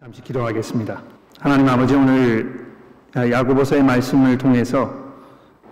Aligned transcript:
잠시 0.00 0.22
기도하겠습니다. 0.22 1.02
하나님 1.40 1.68
아버지 1.68 1.94
오늘 1.94 2.72
야고보서의 3.14 3.82
말씀을 3.82 4.38
통해서 4.38 4.94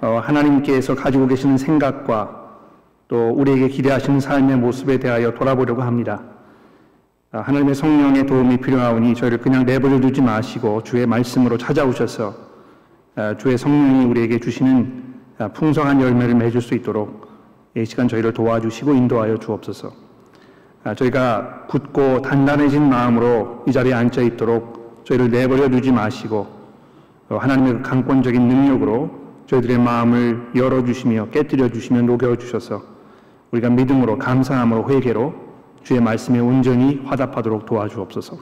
어, 0.03 0.21
하나님께서 0.23 0.95
가지고 0.95 1.27
계시는 1.27 1.57
생각과 1.57 2.59
또 3.09 3.30
우리에게 3.30 3.69
기대하시는 3.69 4.21
삶의 4.21 4.59
모습에 4.59 4.99
대하여 4.99 5.33
돌아보려고 5.33 5.80
합니다. 5.80 6.22
아, 7.32 7.41
하나님의 7.41 7.75
성령의 7.75 8.27
도움이 8.27 8.59
필요하오니 8.59 9.14
저희를 9.14 9.39
그냥 9.39 9.64
내버려 9.64 9.99
두지 9.99 10.21
마시고 10.21 10.82
주의 10.82 11.07
말씀으로 11.07 11.57
찾아오셔서 11.57 12.35
아, 13.14 13.35
주의 13.39 13.57
성령이 13.57 14.04
우리에게 14.04 14.40
주시는 14.40 15.14
아, 15.39 15.49
풍성한 15.49 16.03
열매를 16.03 16.35
맺을 16.35 16.61
수 16.61 16.75
있도록 16.75 17.29
이 17.75 17.82
시간 17.86 18.07
저희를 18.07 18.35
도와주시고 18.35 18.93
인도하여 18.93 19.39
주옵소서. 19.39 20.07
아, 20.89 20.95
저희가 20.95 21.66
굳고 21.68 22.22
단단해진 22.22 22.89
마음으로 22.89 23.63
이 23.68 23.72
자리에 23.72 23.93
앉아 23.93 24.22
있도록 24.22 25.04
저희를 25.04 25.30
내버려 25.30 25.68
두지 25.68 25.93
마시고 25.93 26.46
어, 27.29 27.36
하나님의 27.36 27.75
그 27.75 27.82
강권적인 27.82 28.49
능력으로 28.49 29.11
저희들의 29.49 29.79
마음을 29.79 30.49
열어주시며 30.57 31.29
깨뜨려 31.29 31.68
주시며 31.68 32.03
녹여 32.03 32.36
주셔서 32.36 32.83
우리가 33.50 33.69
믿음으로 33.69 34.16
감사함으로 34.16 34.89
회개로 34.89 35.34
주의 35.83 36.00
말씀에 36.00 36.39
온전히 36.39 37.02
화답하도록 37.05 37.66
도와주옵소서. 37.66 38.39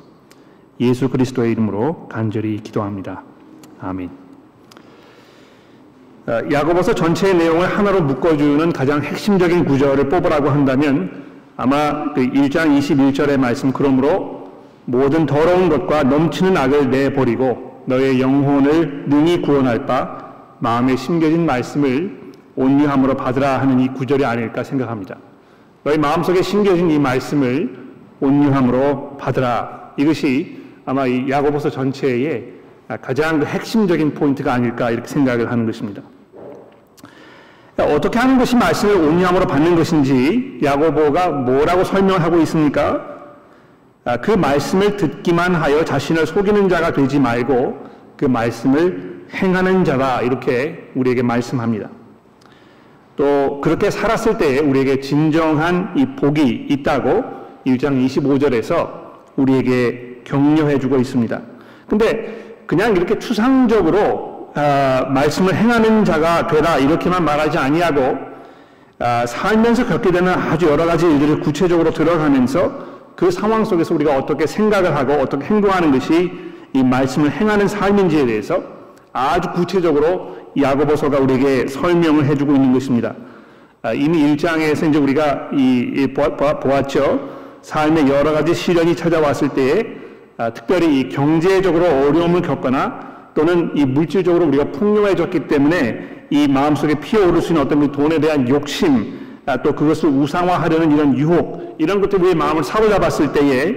예수 0.79 1.09
그리스도의 1.09 1.51
이름으로 1.51 2.07
간절히 2.09 2.61
기도합니다. 2.61 3.25
아멘. 3.81 4.09
아, 6.27 6.43
야고보서 6.53 6.95
전체의 6.95 7.37
내용을 7.39 7.67
하나로 7.67 8.03
묶어주는 8.03 8.73
가장 8.73 9.03
핵심적인 9.03 9.65
구절을 9.65 10.09
뽑으라고 10.09 10.49
한다면 10.49 11.26
아마 11.57 12.13
그 12.13 12.21
1장 12.21 12.79
21절의 12.79 13.39
말씀 13.39 13.73
그러므로 13.73 14.51
모든 14.85 15.27
더러운 15.27 15.69
것과 15.69 16.05
넘치는 16.05 16.57
악을 16.57 16.91
내버리고 16.91 17.83
너의 17.87 18.21
영혼을 18.21 19.05
능히 19.07 19.41
구원할 19.41 19.87
바 19.87 20.35
마음에 20.59 20.97
심겨진 20.97 21.47
말씀을 21.47 22.27
온유함으로 22.57 23.17
받으라 23.17 23.61
하는 23.61 23.81
이 23.81 23.89
구절이 23.89 24.25
아닐까 24.25 24.65
생각합니다. 24.65 25.17
너희 25.83 25.99
마음속에 25.99 26.43
심겨진 26.43 26.91
이 26.91 26.99
말씀을 26.99 27.87
온유함으로 28.21 29.17
받으라. 29.19 29.93
이것이 29.97 30.63
아마 30.85 31.07
이 31.07 31.29
야고보서 31.29 31.71
전체의 31.71 32.53
가장 33.03 33.41
그 33.41 33.47
핵심적인 33.47 34.15
포인트가 34.15 34.55
아닐까 34.55 34.91
이렇게 34.91 35.09
생각을 35.09 35.51
하는 35.51 35.67
것입니다. 35.67 36.03
어떻게 37.85 38.19
하는 38.19 38.39
것이 38.39 38.57
말씀을 38.57 38.95
온유함으로 38.95 39.47
받는 39.47 39.77
것인지 39.77 40.59
야고보가 40.63 41.29
뭐라고 41.29 41.85
설명하고 41.85 42.39
있습니까? 42.41 43.17
아, 44.05 44.17
그 44.19 44.31
말씀을 44.31 44.97
듣기만 44.97 45.55
하여 45.55 45.85
자신을 45.85 46.27
속이는 46.27 46.69
자가 46.69 46.93
되지 46.93 47.19
말고 47.19 47.77
그 48.17 48.25
말씀을 48.25 49.27
행하는 49.35 49.85
자다 49.85 50.23
이렇게 50.23 50.91
우리에게 50.95 51.23
말씀합니다. 51.23 51.91
또 53.17 53.61
그렇게 53.63 53.91
살았을 53.91 54.39
때 54.39 54.61
우리에게 54.61 55.01
진정한 55.01 55.93
이 55.97 56.07
복이 56.17 56.67
있다고 56.71 57.25
1장 57.67 58.07
25절에서 58.07 58.91
우리에게 59.37 60.21
격려해 60.25 60.79
주고 60.79 60.99
있습니다. 60.99 61.41
근데 61.89 62.63
그냥 62.67 62.97
이렇게 62.97 63.19
추상적으로 63.19 64.36
어, 64.57 65.07
말씀을 65.11 65.55
행하는 65.55 66.05
자가 66.05 66.47
되라 66.47 66.79
이렇게만 66.79 67.23
말하지 67.23 67.59
아니하고 67.59 68.01
어, 68.99 69.25
살면서 69.27 69.87
겪게 69.87 70.11
되는 70.11 70.33
아주 70.33 70.67
여러 70.67 70.87
가지 70.87 71.07
일들을 71.07 71.41
구체적으로 71.41 71.91
들어가면서 71.91 72.87
그 73.15 73.31
상황 73.31 73.67
속에서 73.67 73.95
우리가 73.95 74.17
어떻게 74.17 74.47
생각을 74.47 74.97
하고 74.97 75.13
어떻게 75.15 75.45
행동하는 75.45 75.93
것이 75.93 76.33
이 76.73 76.83
말씀을 76.83 77.31
행하는 77.33 77.69
삶인지에 77.69 78.25
대해서 78.25 78.63
아주 79.13 79.51
구체적으로 79.53 80.37
야고보서가 80.59 81.19
우리에게 81.19 81.69
설명을 81.69 82.25
해주고 82.25 82.55
있는 82.55 82.73
것입니다. 82.73 83.15
아, 83.83 83.93
이미 83.93 84.23
1장에서 84.37 84.89
이제 84.89 84.99
우리가 84.99 85.51
이, 85.53 85.93
이 85.97 86.15
보았죠. 86.15 87.29
삶의 87.61 88.09
여러 88.09 88.33
가지 88.33 88.55
시련이 88.55 88.97
찾아왔을 88.97 89.51
때에 89.51 89.87
아, 90.39 90.51
특별히 90.51 91.01
이 91.01 91.09
경제적으로 91.11 91.85
어려움을 91.87 92.41
겪거나 92.41 93.16
또는 93.37 93.71
이 93.75 93.85
물질적으로 93.85 94.47
우리가 94.47 94.73
풍요해졌기 94.73 95.47
때문에 95.47 96.27
이 96.31 96.49
마음속에 96.49 96.95
피어오를 96.99 97.43
수 97.43 97.53
있는 97.53 97.67
어떤 97.67 97.81
그 97.81 97.93
돈에 97.93 98.19
대한 98.19 98.49
욕심, 98.49 99.15
아, 99.45 99.63
또 99.63 99.75
그것을 99.75 100.09
우상화하려는 100.09 100.91
이런 100.91 101.17
유혹, 101.19 101.77
이런 101.79 102.01
것들이 102.01 102.23
우리의 102.23 102.35
마음을 102.35 102.65
사로잡았을 102.65 103.33
때에 103.35 103.77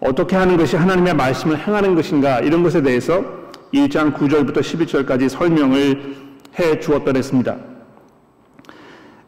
어떻게 0.00 0.36
하는 0.36 0.56
것이 0.56 0.74
하나님의 0.76 1.14
말씀을 1.14 1.58
행하는 1.58 1.94
것인가, 1.94 2.40
이런 2.40 2.62
것에 2.62 2.82
대해서 2.82 3.22
1장 3.74 4.14
9절부터 4.14 4.60
11절까지 4.60 5.28
설명을 5.28 6.16
해 6.58 6.80
주었던 6.80 7.14
했습니다. 7.14 7.56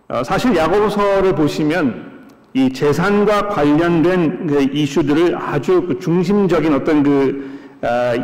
어, 0.09 0.25
사실 0.25 0.57
야고보서를 0.57 1.35
보시면 1.35 2.11
이 2.55 2.73
재산과 2.73 3.49
관련된 3.49 4.47
그 4.47 4.63
이슈들을 4.73 5.37
아주 5.37 5.85
그 5.87 5.99
중심적인 6.01 6.73
어떤 6.73 7.03
그 7.03 7.45
아, 7.45 7.60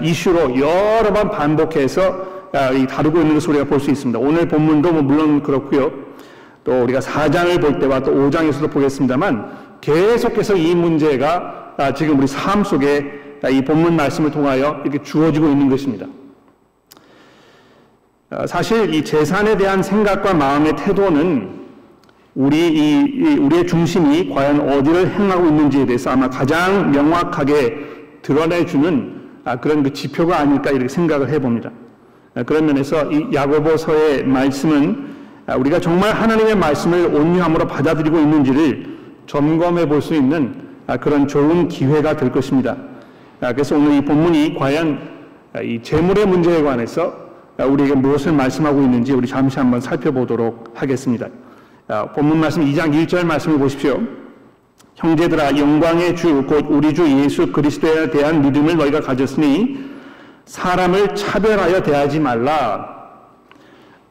이슈로 0.03 0.59
여러 0.59 1.12
번 1.12 1.31
반복해서 1.31 2.37
아, 2.53 2.71
다루고 2.87 3.21
있는 3.21 3.34
것을 3.34 3.50
우리가 3.50 3.65
볼 3.65 3.81
수 3.81 3.91
있습니다. 3.91 4.19
오늘 4.19 4.49
본문도 4.49 4.93
뭐 4.93 5.03
물론 5.03 5.43
그렇고요. 5.43 5.93
또 6.65 6.83
우리가 6.83 7.00
4장을 7.00 7.61
볼 7.61 7.78
때와 7.78 8.00
또 8.00 8.12
5장에서도 8.12 8.71
보겠습니다만 8.71 9.50
계속해서 9.81 10.56
이 10.56 10.75
문제가 10.75 11.75
아, 11.77 11.93
지금 11.93 12.19
우리 12.19 12.27
삶 12.27 12.65
속에 12.65 13.39
이 13.50 13.62
본문 13.62 13.94
말씀을 13.97 14.31
통하여 14.31 14.81
이렇게 14.84 15.03
주어지고 15.03 15.49
있는 15.49 15.69
것입니다. 15.69 16.06
사실 18.47 18.93
이 18.93 19.05
재산에 19.05 19.56
대한 19.56 19.83
생각과 19.83 20.34
마음의 20.34 20.75
태도는 20.77 21.50
우리 22.34 22.69
이, 22.69 23.38
우리의 23.38 23.67
중심이 23.67 24.28
과연 24.31 24.69
어디를 24.69 25.11
행하고 25.12 25.47
있는지에 25.47 25.87
대해서 25.87 26.11
아마 26.11 26.28
가장 26.28 26.91
명확하게 26.91 27.78
드러내주는 28.23 29.12
아, 29.15 29.16
그런 29.54 29.84
그 29.84 29.92
지표가 29.92 30.40
아닐까 30.40 30.70
이렇게 30.70 30.88
생각을 30.88 31.28
해봅니다. 31.28 31.70
아, 32.34 32.42
그런 32.42 32.66
면에서 32.66 33.10
이 33.12 33.32
야고보서의 33.32 34.24
말씀은 34.24 35.14
아, 35.46 35.56
우리가 35.56 35.78
정말 35.78 36.12
하나님의 36.12 36.56
말씀을 36.56 37.06
온유함으로 37.14 37.68
받아들이고 37.68 38.18
있는지를 38.18 38.96
점검해 39.26 39.86
볼 39.86 40.00
수 40.02 40.14
있는 40.14 40.66
그런 41.00 41.26
좋은 41.26 41.66
기회가 41.68 42.16
될 42.16 42.30
것입니다. 42.30 42.76
그래서 43.40 43.76
오늘 43.76 43.94
이 43.94 44.04
본문이 44.04 44.54
과연 44.56 45.00
이 45.64 45.80
재물의 45.82 46.26
문제에 46.26 46.62
관해서 46.62 47.12
우리에게 47.58 47.94
무엇을 47.94 48.32
말씀하고 48.32 48.82
있는지 48.82 49.12
우리 49.12 49.26
잠시 49.26 49.58
한번 49.58 49.80
살펴보도록 49.80 50.72
하겠습니다. 50.76 51.26
본문 52.14 52.38
말씀 52.38 52.64
2장 52.64 52.92
1절 52.92 53.24
말씀을 53.24 53.58
보십시오. 53.58 54.00
형제들아 54.96 55.56
영광의 55.58 56.16
주 56.16 56.46
곧 56.46 56.66
우리 56.70 56.94
주 56.94 57.06
예수 57.22 57.52
그리스도에 57.52 58.10
대한 58.10 58.40
믿음을 58.42 58.76
너희가 58.76 59.00
가졌으니 59.00 59.78
사람을 60.46 61.14
차별하여 61.14 61.82
대하지 61.82 62.18
말라. 62.18 62.96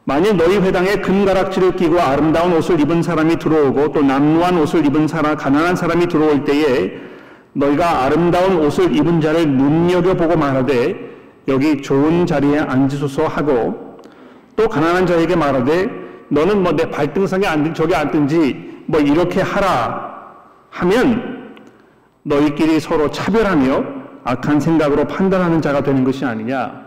만일 0.04 0.36
너희 0.36 0.58
회당에 0.58 0.96
금가락지를 0.96 1.74
끼고 1.74 2.00
아름다운 2.00 2.52
옷을 2.52 2.78
입은 2.78 3.02
사람이 3.02 3.36
들어오고 3.36 3.90
또 3.92 4.02
남루한 4.02 4.56
옷을 4.58 4.86
입은 4.86 5.08
사람 5.08 5.36
가난한 5.36 5.74
사람이 5.74 6.06
들어올 6.06 6.44
때에 6.44 6.92
너희가 7.54 8.04
아름다운 8.04 8.58
옷을 8.58 8.94
입은 8.94 9.20
자를 9.20 9.48
눈여겨보고 9.48 10.36
말하되 10.36 10.94
여기 11.48 11.82
좋은 11.82 12.26
자리에 12.26 12.60
앉으소서 12.60 13.26
하고 13.26 13.98
또 14.54 14.68
가난한 14.68 15.06
자에게 15.06 15.34
말하되 15.34 15.90
너는 16.28 16.62
뭐 16.62 16.72
내 16.76 16.88
발등상에 16.88 17.44
앉든 17.46 17.74
저기 17.74 17.94
앉든지 17.94 18.82
뭐 18.86 19.00
이렇게 19.00 19.40
하라 19.40 20.15
하면 20.76 21.56
너희끼리 22.22 22.80
서로 22.80 23.10
차별하며 23.10 23.84
악한 24.24 24.60
생각으로 24.60 25.06
판단하는 25.06 25.62
자가 25.62 25.82
되는 25.82 26.04
것이 26.04 26.24
아니냐. 26.24 26.86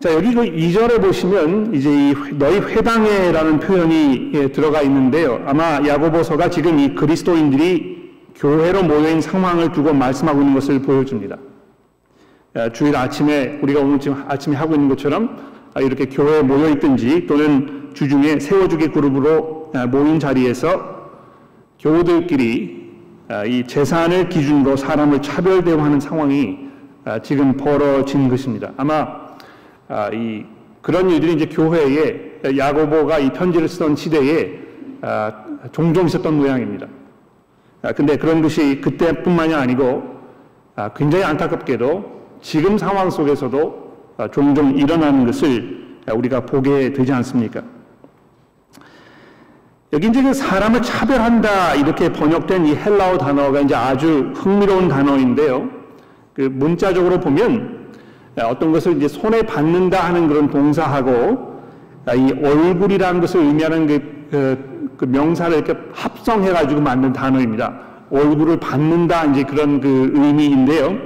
자, 0.00 0.14
여기 0.14 0.34
그 0.34 0.42
2절에 0.42 1.00
보시면 1.00 1.74
이제 1.74 1.90
이 1.90 2.14
너희 2.38 2.58
회당에라는 2.58 3.60
표현이 3.60 4.30
예, 4.34 4.48
들어가 4.50 4.80
있는데요. 4.82 5.42
아마 5.46 5.80
야고보서가 5.86 6.48
지금 6.50 6.78
이 6.78 6.94
그리스도인들이 6.94 8.00
교회로 8.34 8.82
모여있는 8.82 9.20
상황을 9.20 9.72
두고 9.72 9.92
말씀하고 9.92 10.40
있는 10.40 10.54
것을 10.54 10.80
보여줍니다. 10.80 11.36
주일 12.72 12.96
아침에 12.96 13.60
우리가 13.62 13.80
오늘 13.80 14.00
지금 14.00 14.24
아침에 14.26 14.56
하고 14.56 14.74
있는 14.74 14.88
것처럼 14.88 15.36
이렇게 15.76 16.06
교회에 16.06 16.42
모여 16.42 16.68
있든지 16.70 17.26
또는 17.26 17.90
주중에 17.94 18.40
세워주기 18.40 18.88
그룹으로 18.88 19.70
아, 19.74 19.86
모인 19.86 20.18
자리에서 20.18 21.10
교우들끼리 21.78 22.90
아, 23.28 23.44
이 23.44 23.66
재산을 23.66 24.28
기준으로 24.28 24.76
사람을 24.76 25.22
차별 25.22 25.62
대우하는 25.62 26.00
상황이 26.00 26.58
아, 27.04 27.20
지금 27.20 27.56
벌어진 27.56 28.28
것입니다. 28.28 28.72
아마 28.76 29.06
이 30.12 30.44
그런 30.82 31.10
일들이 31.10 31.34
이제 31.34 31.46
교회에 31.46 32.40
야고보가 32.56 33.18
이 33.18 33.32
편지를 33.32 33.68
쓰던 33.68 33.96
시대에 33.96 34.58
종종 35.72 36.06
있었던 36.06 36.34
모양입니다. 36.34 36.86
아, 37.82 37.92
근데 37.92 38.16
그런 38.16 38.42
것이 38.42 38.80
그때뿐만이 38.80 39.54
아니고 39.54 40.20
아, 40.76 40.90
굉장히 40.94 41.24
안타깝게도 41.24 42.20
지금 42.42 42.78
상황 42.78 43.10
속에서도 43.10 43.89
아, 43.89 43.89
종종 44.28 44.76
일어나는 44.76 45.26
것을 45.26 45.98
우리가 46.12 46.40
보게 46.40 46.92
되지 46.92 47.12
않습니까? 47.12 47.62
여기 49.92 50.06
이제 50.06 50.22
그 50.22 50.32
사람을 50.32 50.82
차별한다 50.82 51.74
이렇게 51.74 52.12
번역된 52.12 52.66
이 52.66 52.76
헬라어 52.76 53.18
단어가 53.18 53.60
이제 53.60 53.74
아주 53.74 54.32
흥미로운 54.36 54.88
단어인데요. 54.88 55.68
그 56.32 56.42
문자적으로 56.42 57.18
보면 57.18 57.90
어떤 58.36 58.72
것을 58.72 58.96
이제 58.96 59.08
손에 59.08 59.42
받는다 59.42 60.04
하는 60.04 60.28
그런 60.28 60.48
동사하고 60.48 61.60
이 62.16 62.32
얼굴이라는 62.42 63.20
것을 63.20 63.40
의미하는 63.40 63.86
그, 63.86 64.26
그, 64.30 64.90
그 64.96 65.04
명사를 65.06 65.56
이렇게 65.56 65.74
합성해가지고 65.92 66.80
만든 66.80 67.12
단어입니다. 67.12 67.80
얼굴을 68.10 68.58
받는다 68.58 69.24
이제 69.26 69.42
그런 69.42 69.80
그 69.80 70.10
의미인데요. 70.14 70.96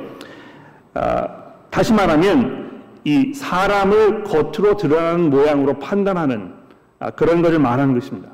아, 0.95 1.27
다시 1.71 1.93
말하면 1.93 2.64
이 3.05 3.35
사람을 3.35 4.25
겉으로 4.25 4.77
드러나는 4.77 5.31
모양으로 5.31 5.79
판단하는 5.79 6.53
아, 6.99 7.11
그런 7.11 7.43
것을 7.43 7.59
말하는 7.59 7.95
것입니다. 7.95 8.31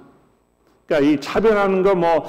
그러니까 0.86 1.10
이 1.10 1.20
차별하는 1.20 1.82
거 1.82 1.94
뭐, 1.94 2.24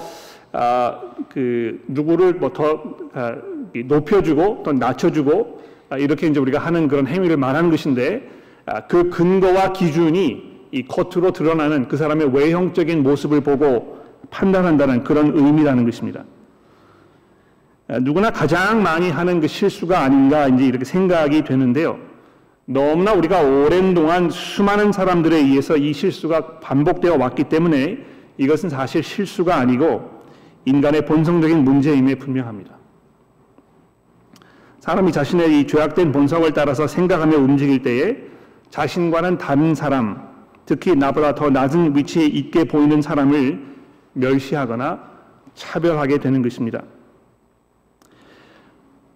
아, 0.52 1.00
그, 1.30 1.84
누구를 1.88 2.34
뭐더 2.34 2.84
아, 3.14 3.36
높여주고 3.74 4.64
또 4.64 4.74
낮춰주고 4.74 5.62
아, 5.90 5.98
이렇게 5.98 6.28
이제 6.28 6.40
우리가 6.40 6.60
하는 6.60 6.88
그런 6.88 7.08
행위를 7.08 7.38
말하는 7.38 7.70
것인데 7.70 8.28
아, 8.66 8.82
그 8.82 9.10
근거와 9.10 9.74
기준이 9.74 10.52
이 10.72 10.84
겉으로 10.88 11.32
드러나는 11.32 11.88
그 11.88 11.98
사람의 11.98 12.34
외형적인 12.34 13.04
모습을 13.04 13.42
보고 13.42 14.00
판단한다는 14.32 15.04
그런 15.04 15.38
의미라는 15.38 15.86
것입니다. 15.86 16.24
아, 17.88 18.00
누구나 18.00 18.32
가장 18.32 18.82
많이 18.82 19.12
하는 19.12 19.42
그 19.42 19.48
실수가 19.48 20.00
아닌가 20.00 20.48
이제 20.48 20.66
이렇게 20.66 20.86
생각이 20.86 21.44
되는데요. 21.44 22.11
너무나 22.66 23.14
우리가 23.14 23.42
오랜 23.42 23.94
동안 23.94 24.30
수많은 24.30 24.92
사람들에 24.92 25.36
의해서 25.36 25.78
이 25.78 25.94
실수가 25.94 26.60
반복되어 26.60 27.18
왔기 27.18 27.46
때문에 27.46 27.98
이것은 28.38 28.70
사실 28.70 29.04
실수가 29.04 29.56
아니고 29.56 30.22
인간의 30.66 31.06
본성적인 31.06 31.64
문제임에 31.64 32.16
분명합니다. 32.16 32.76
사람이 34.80 35.12
자신의 35.12 35.60
이 35.60 35.68
죄악된 35.68 36.12
본성을 36.12 36.52
따라서 36.54 36.88
생각하며 36.88 37.38
움직일 37.38 37.84
때에 37.84 38.18
자신과는 38.70 39.38
다른 39.38 39.76
사람, 39.76 40.28
특히 40.66 40.96
나보다 40.96 41.36
더 41.36 41.50
낮은 41.50 41.96
위치에 41.96 42.26
있게 42.26 42.64
보이는 42.64 43.02
사람을 43.02 43.60
멸시하거나 44.14 45.00
차별하게 45.54 46.20
되는 46.20 46.42
것입니다. 46.42 46.82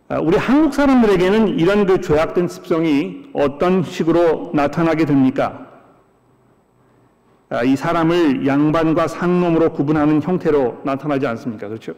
아, 0.08 0.20
우리 0.20 0.38
한국 0.38 0.74
사람들에게는 0.76 1.60
이런 1.60 1.88
그 1.88 2.00
죄악된 2.00 2.48
습성이 2.48 3.24
어떤 3.34 3.82
식으로 3.82 4.52
나타나게 4.54 5.06
됩니까? 5.06 5.66
아, 7.50 7.64
이 7.64 7.76
사람을 7.76 8.46
양반과 8.46 9.08
상놈으로 9.08 9.72
구분하는 9.74 10.22
형태로 10.22 10.82
나타나지 10.84 11.26
않습니까? 11.26 11.68
그렇죠? 11.68 11.94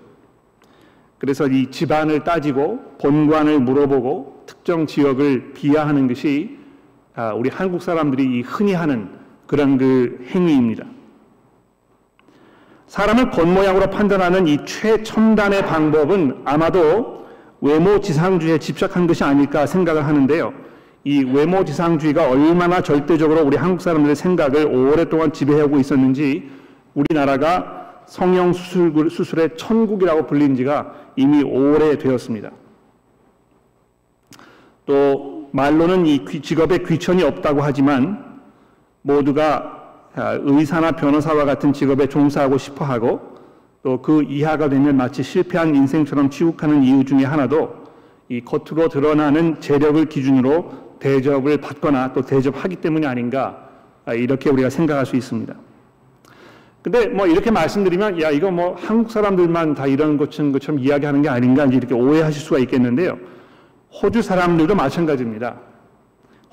그래서 1.18 1.48
이 1.48 1.70
집안을 1.70 2.24
따지고 2.24 2.80
본관을 3.02 3.60
물어보고 3.60 4.44
특정 4.46 4.86
지역을 4.86 5.54
비하하는 5.54 6.08
것이 6.08 6.58
아, 7.14 7.34
우리 7.34 7.50
한국 7.50 7.82
사람들이 7.82 8.42
흔히 8.42 8.74
하는 8.74 9.10
그런 9.48 9.78
그 9.78 10.26
행위입니다. 10.30 10.86
사람을 12.88 13.32
겉모양으로 13.32 13.90
판단하는 13.90 14.48
이 14.48 14.66
최첨단의 14.66 15.66
방법은 15.66 16.44
아마도 16.46 17.18
외모 17.62 18.00
지상주의에 18.00 18.60
집착한 18.60 19.08
것이 19.08 19.24
아닐까 19.24 19.66
생각을 19.66 20.06
하는데요. 20.06 20.54
이 21.04 21.24
외모 21.24 21.64
지상주의가 21.64 22.30
얼마나 22.30 22.82
절대적으로 22.82 23.44
우리 23.46 23.58
한국 23.58 23.82
사람들의 23.82 24.16
생각을 24.16 24.66
오랫동안 24.66 25.32
지배하고 25.32 25.80
있었는지 25.80 26.50
우리나라가 26.94 28.04
성형 28.08 28.54
수술, 28.54 29.10
수술의 29.10 29.58
천국이라고 29.58 30.28
불린 30.28 30.56
지가 30.56 30.94
이미 31.16 31.44
오래되었습니다. 31.44 32.52
또 34.86 35.50
말로는 35.52 36.06
이 36.06 36.26
직업에 36.42 36.80
귀천이 36.80 37.24
없다고 37.24 37.62
하지만 37.62 38.42
모두가 39.02 39.74
아, 40.16 40.40
의사나 40.42 40.94
변호사와 40.94 41.46
같은 41.46 41.74
직업에 41.74 42.08
종사하고 42.08 42.58
싶어 42.58 42.86
하고 42.86 43.37
또 43.88 44.02
그 44.02 44.22
이하가 44.24 44.68
되면 44.68 44.98
마치 44.98 45.24
실패한 45.24 45.74
인생처럼 45.74 46.30
취국하는 46.30 46.84
이유 46.84 47.06
중에 47.06 47.24
하나도 47.24 47.74
이 48.28 48.42
겉으로 48.42 48.90
드러나는 48.90 49.62
재력을 49.62 50.04
기준으로 50.04 50.98
대접을 51.00 51.62
받거나 51.62 52.12
또 52.12 52.22
대접하기 52.22 52.76
때문이 52.78 53.08
아닌가 53.08 53.70
아, 54.04 54.14
이렇게 54.14 54.50
우리가 54.50 54.70
생각할 54.70 55.06
수 55.06 55.16
있습니다. 55.16 55.56
근데 56.82 57.08
뭐 57.08 57.28
이렇게 57.28 57.50
말씀드리면 57.50 58.22
야 58.22 58.30
이거 58.30 58.52
뭐 58.52 58.76
한국 58.78 59.10
사람들만 59.10 59.76
다 59.76 59.88
이런 59.88 60.18
것처럼, 60.18 60.52
것처럼 60.52 60.82
이야기하는 60.82 61.22
게 61.22 61.30
아닌가 61.30 61.64
이렇게 61.64 61.94
오해하실 61.94 62.42
수가 62.42 62.60
있겠는데요. 62.60 63.18
호주 64.02 64.22
사람들도 64.22 64.76
마찬가지입니다. 64.76 65.56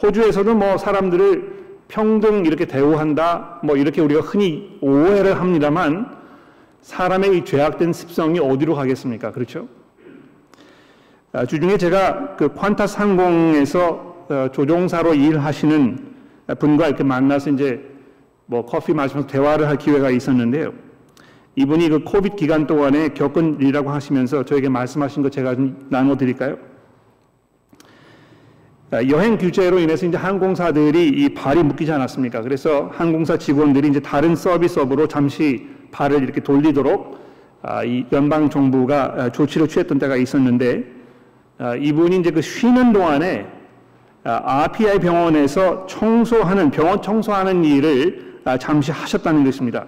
호주에서도 0.01 0.55
뭐 0.55 0.79
사람들을 0.79 1.65
평등 1.89 2.47
이렇게 2.47 2.65
대우한다 2.65 3.61
뭐 3.65 3.77
이렇게 3.77 4.01
우리가 4.01 4.21
흔히 4.21 4.79
오해를 4.81 5.41
합니다만 5.41 6.24
사람의 6.85 7.39
이 7.39 7.45
죄악된 7.47 7.95
습성이 7.95 8.39
어디로 8.39 8.75
가겠습니까? 8.75 9.33
그렇죠? 9.33 9.69
아, 11.33 11.47
주중에 11.47 11.79
제가 11.79 12.37
그 12.37 12.49
퀀타스 12.51 12.99
항공에서 12.99 14.27
어, 14.29 14.49
조종사로 14.53 15.15
일하시는 15.15 16.15
분과 16.59 16.89
이렇게 16.89 17.03
만나서 17.03 17.51
이제 17.51 17.83
뭐 18.45 18.67
커피 18.67 18.93
마시면서 18.93 19.27
대화를 19.27 19.67
할 19.67 19.79
기회가 19.79 20.11
있었는데요. 20.11 20.75
이분이 21.57 21.89
그 21.89 22.05
코비드 22.05 22.37
기간 22.37 22.67
동안에 22.67 23.09
겪은 23.11 23.61
일이라고 23.61 23.91
하시면서 23.91 24.45
저에게 24.45 24.69
말씀하신 24.69 25.23
거 25.23 25.31
제가 25.31 25.55
좀 25.55 25.87
나눠드릴까요? 25.89 26.59
아, 28.91 29.03
여행 29.09 29.39
규제로 29.39 29.79
인해서 29.79 30.05
이제 30.05 30.19
항공사들이 30.19 31.09
이 31.09 31.31
발이 31.31 31.63
묶이지 31.63 31.91
않았습니까? 31.91 32.43
그래서 32.43 32.91
항공사 32.93 33.39
직원들이 33.39 33.89
이제 33.89 34.01
다른 34.01 34.37
서비스업으로 34.37 35.09
잠시 35.09 35.74
발을 35.95 36.23
이렇게 36.23 36.41
돌리도록 36.41 37.23
아, 37.63 37.85
이 37.85 38.05
연방 38.13 38.51
정부가 38.51 39.31
조치를 39.31 39.69
취했던 39.69 39.99
때가 39.99 40.17
있었는데 40.17 40.85
이분이 41.81 42.19
이제 42.19 42.31
그 42.31 42.43
쉬는 42.43 42.93
동안에 42.93 43.47
RPI 44.25 44.97
아, 44.97 44.99
병원에서 44.99 45.87
청소하는 45.87 46.71
병원 46.71 47.01
청소하는 47.01 47.65
일을 47.65 48.41
아, 48.45 48.59
잠시 48.59 48.91
하셨다는 48.91 49.45
것입니다. 49.45 49.87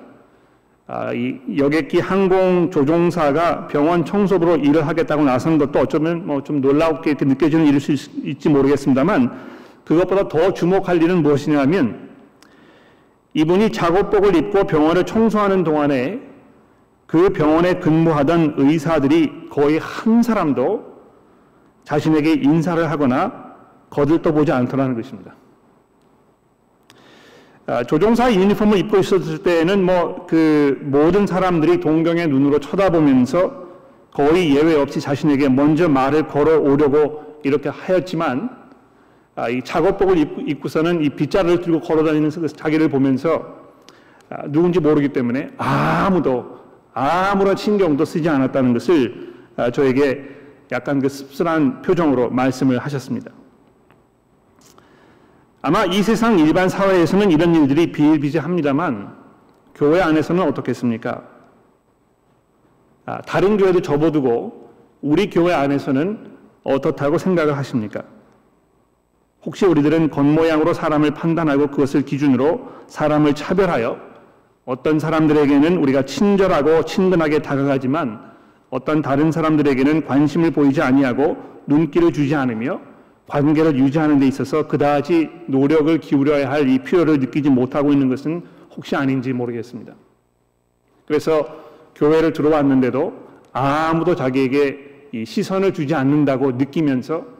아, 0.86 1.12
이 1.12 1.38
여객기 1.58 1.98
항공 1.98 2.70
조종사가 2.70 3.66
병원 3.66 4.04
청소부로 4.04 4.56
일을 4.56 4.86
하겠다고 4.86 5.24
나선 5.24 5.58
것도 5.58 5.80
어쩌면 5.80 6.26
뭐 6.26 6.40
좀 6.42 6.60
놀랍게 6.60 7.16
느껴지는 7.20 7.66
일일 7.66 7.80
수 7.80 7.92
있 7.92 8.38
지 8.38 8.48
모르겠습니다만 8.48 9.32
그것보다 9.84 10.28
더 10.28 10.52
주목할 10.54 11.02
일은 11.02 11.22
무엇이냐면 11.22 12.05
이분이 13.36 13.70
작업복을 13.70 14.34
입고 14.34 14.64
병원을 14.64 15.04
청소하는 15.04 15.62
동안에 15.62 16.20
그 17.06 17.28
병원에 17.28 17.74
근무하던 17.74 18.54
의사들이 18.56 19.50
거의 19.50 19.78
한 19.78 20.22
사람도 20.22 20.96
자신에게 21.84 22.32
인사를 22.32 22.90
하거나 22.90 23.54
거들떠보지 23.90 24.52
않더라는 24.52 24.94
것입니다. 24.96 25.34
아, 27.66 27.84
조종사 27.84 28.32
유니폼을 28.32 28.78
입고 28.78 28.98
있었을 28.98 29.42
때에는 29.42 29.84
뭐 29.84 30.26
그 30.26 30.78
모든 30.82 31.26
사람들이 31.26 31.80
동경의 31.80 32.28
눈으로 32.28 32.58
쳐다보면서 32.58 33.66
거의 34.12 34.56
예외 34.56 34.74
없이 34.76 34.98
자신에게 34.98 35.50
먼저 35.50 35.90
말을 35.90 36.26
걸어오려고 36.26 37.40
이렇게 37.44 37.68
하였지만 37.68 38.48
아, 39.36 39.50
이 39.50 39.60
작업복을 39.62 40.16
입고, 40.16 40.40
입고서는 40.40 41.04
이 41.04 41.10
빗자루를 41.10 41.60
들고 41.60 41.80
걸어다니는 41.80 42.30
자기를 42.56 42.88
보면서 42.88 43.66
아, 44.30 44.42
누군지 44.48 44.80
모르기 44.80 45.10
때문에 45.10 45.50
아무도 45.58 46.58
아무런 46.94 47.54
신경도 47.54 48.06
쓰지 48.06 48.28
않았다는 48.30 48.72
것을 48.72 49.34
아, 49.56 49.70
저에게 49.70 50.24
약간 50.72 51.00
그 51.00 51.08
씁쓸한 51.10 51.82
표정으로 51.82 52.30
말씀을 52.30 52.78
하셨습니다. 52.78 53.30
아마 55.60 55.84
이 55.84 56.02
세상 56.02 56.38
일반 56.38 56.70
사회에서는 56.70 57.30
이런 57.30 57.54
일들이 57.54 57.92
비일비재합니다만 57.92 59.14
교회 59.74 60.00
안에서는 60.00 60.42
어떻겠습니까? 60.44 61.22
아, 63.04 63.20
다른 63.20 63.58
교회도 63.58 63.82
접어두고 63.82 64.70
우리 65.02 65.28
교회 65.28 65.52
안에서는 65.52 66.36
어떻다고 66.64 67.18
생각을 67.18 67.56
하십니까? 67.58 68.02
혹시 69.46 69.64
우리들은 69.64 70.10
겉모양으로 70.10 70.74
사람을 70.74 71.12
판단하고 71.12 71.68
그것을 71.68 72.04
기준으로 72.04 72.68
사람을 72.88 73.34
차별하여 73.34 73.96
어떤 74.64 74.98
사람들에게는 74.98 75.78
우리가 75.78 76.02
친절하고 76.02 76.84
친근하게 76.84 77.38
다가가지만 77.38 78.20
어떤 78.70 79.00
다른 79.00 79.30
사람들에게는 79.30 80.06
관심을 80.06 80.50
보이지 80.50 80.82
아니하고 80.82 81.36
눈길을 81.68 82.12
주지 82.12 82.34
않으며 82.34 82.80
관계를 83.28 83.78
유지하는 83.78 84.18
데 84.18 84.26
있어서 84.26 84.66
그다지 84.66 85.30
노력을 85.46 85.96
기울여야 85.98 86.50
할 86.50 86.68
이 86.68 86.78
필요를 86.80 87.20
느끼지 87.20 87.48
못하고 87.50 87.92
있는 87.92 88.08
것은 88.08 88.42
혹시 88.76 88.96
아닌지 88.96 89.32
모르겠습니다. 89.32 89.94
그래서 91.06 91.46
교회를 91.94 92.32
들어왔는데도 92.32 93.14
아무도 93.52 94.16
자기에게 94.16 95.08
이 95.12 95.24
시선을 95.24 95.72
주지 95.72 95.94
않는다고 95.94 96.52
느끼면서 96.52 97.18
아, 97.18 97.35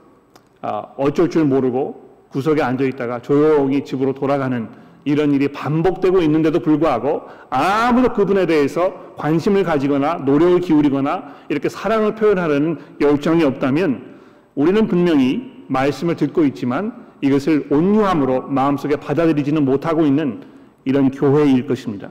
어쩔 0.61 1.31
줄 1.31 1.45
모르고 1.45 2.07
구석에 2.31 2.63
앉아 2.63 2.85
있다가 2.85 3.23
조용히 3.23 3.85
집으로 3.85 4.13
돌아가는 4.13 4.69
이런 5.05 5.33
일이 5.33 5.49
반복되고 5.49 6.21
있는데도 6.23 6.59
불구하고 6.59 7.23
아무도 7.49 8.13
그분에 8.13 8.47
대해서 8.47 9.15
관심을 9.17 9.63
가지거나 9.63 10.15
노력을 10.27 10.59
기울이거나 10.61 11.35
이렇게 11.49 11.69
사랑을 11.69 12.17
표현하는 12.17 12.79
열정이 13.01 13.45
없다면 13.45 14.17
우리는 14.57 14.87
분명히 14.89 15.53
말씀을 15.69 16.17
듣고 16.17 16.45
있지만 16.47 16.93
이것을 17.21 17.69
온유함으로 17.71 18.49
마음속에 18.49 18.97
받아들이지는 18.97 19.65
못하고 19.65 20.05
있는 20.05 20.43
이런 20.85 21.11
교회일 21.11 21.67
것입니다. 21.67 22.11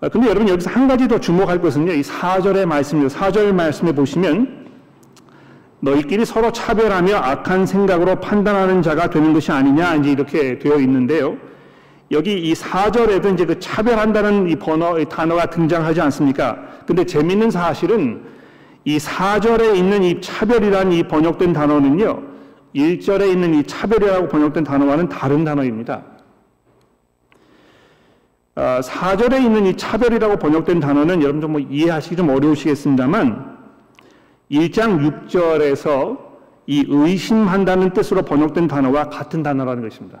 아, 0.00 0.08
근데 0.08 0.28
여러분 0.28 0.48
여기서 0.48 0.70
한 0.70 0.86
가지 0.86 1.08
더 1.08 1.18
주목할 1.18 1.60
것은요. 1.60 1.92
이 1.92 2.02
4절의 2.02 2.66
말씀이요. 2.66 3.08
4절 3.08 3.52
말씀에 3.52 3.92
보시면 3.92 4.57
너희끼리 5.80 6.24
서로 6.24 6.50
차별하며 6.50 7.16
악한 7.16 7.66
생각으로 7.66 8.16
판단하는 8.16 8.82
자가 8.82 9.10
되는 9.10 9.32
것이 9.32 9.52
아니냐 9.52 9.96
이제 9.96 10.10
이렇게 10.10 10.58
되어 10.58 10.78
있는데요. 10.80 11.36
여기 12.10 12.38
이 12.40 12.54
4절에도 12.54 13.34
이제 13.34 13.44
그 13.44 13.58
차별한다는 13.60 14.48
이 14.48 14.56
번호, 14.56 14.98
이 14.98 15.04
단어가 15.04 15.46
등장하지 15.46 16.00
않습니까? 16.00 16.58
근데 16.86 17.04
재밌는 17.04 17.50
사실은 17.50 18.22
이 18.84 18.96
4절에 18.96 19.76
있는 19.76 20.02
이 20.02 20.20
차별이라는 20.20 20.92
이 20.92 21.02
번역된 21.02 21.52
단어는요, 21.52 22.22
1절에 22.74 23.30
있는 23.30 23.54
이 23.54 23.62
차별이라고 23.64 24.28
번역된 24.28 24.64
단어와는 24.64 25.08
다른 25.10 25.44
단어입니다. 25.44 26.02
4절에 28.56 29.34
아, 29.34 29.36
있는 29.36 29.66
이 29.66 29.76
차별이라고 29.76 30.38
번역된 30.38 30.80
단어는 30.80 31.22
여러분들 31.22 31.48
뭐 31.48 31.60
이해하시기 31.60 32.16
좀 32.16 32.30
어려우시겠습니다만 32.30 33.57
1장 34.50 35.28
6절에서 35.28 36.18
이 36.66 36.84
의심한다는 36.86 37.90
뜻으로 37.92 38.22
번역된 38.22 38.68
단어와 38.68 39.08
같은 39.08 39.42
단어라는 39.42 39.82
것입니다. 39.82 40.20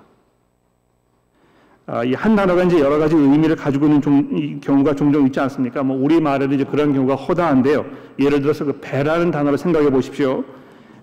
아, 1.86 2.04
이한 2.04 2.36
단어가 2.36 2.62
이제 2.64 2.80
여러 2.80 2.98
가지 2.98 3.16
의미를 3.16 3.56
가지고 3.56 3.86
있는 3.86 4.02
종, 4.02 4.60
경우가 4.60 4.94
종종 4.94 5.26
있지 5.26 5.40
않습니까? 5.40 5.82
뭐 5.82 5.96
우리 5.96 6.20
말에도 6.20 6.54
이제 6.54 6.64
그런 6.64 6.92
경우가 6.92 7.14
허다한데요. 7.14 7.84
예를 8.18 8.42
들어서 8.42 8.66
그 8.66 8.78
배라는 8.80 9.30
단어를 9.30 9.56
생각해 9.56 9.90
보십시오. 9.90 10.44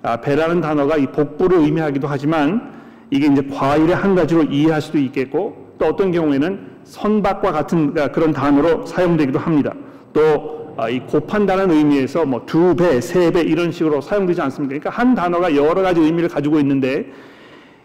아, 0.03 0.17
배라는 0.17 0.61
단어가 0.61 0.97
이 0.97 1.07
복부를 1.07 1.57
의미하기도 1.59 2.07
하지만 2.07 2.71
이게 3.09 3.25
이제 3.25 3.41
과일의 3.47 3.95
한 3.95 4.13
가지로 4.13 4.43
이해할 4.43 4.79
수도 4.79 4.99
있겠고 4.99 5.73
또 5.79 5.85
어떤 5.87 6.11
경우에는 6.11 6.75
선박과 6.83 7.51
같은 7.51 7.95
아, 7.97 8.07
그런 8.09 8.31
단어로 8.31 8.85
사용되기도 8.85 9.39
합니다. 9.39 9.73
또 10.13 10.64
이 10.75 10.99
아, 10.99 11.05
곱한다는 11.05 11.71
의미에서 11.71 12.25
뭐 12.25 12.45
두 12.45 12.75
배, 12.75 12.99
세 12.99 13.31
배 13.31 13.41
이런 13.41 13.71
식으로 13.71 14.01
사용되지 14.01 14.41
않습니까? 14.41 14.77
그러니까 14.77 14.89
한 14.89 15.15
단어가 15.15 15.55
여러 15.55 15.81
가지 15.81 16.01
의미를 16.01 16.27
가지고 16.27 16.59
있는데 16.59 17.11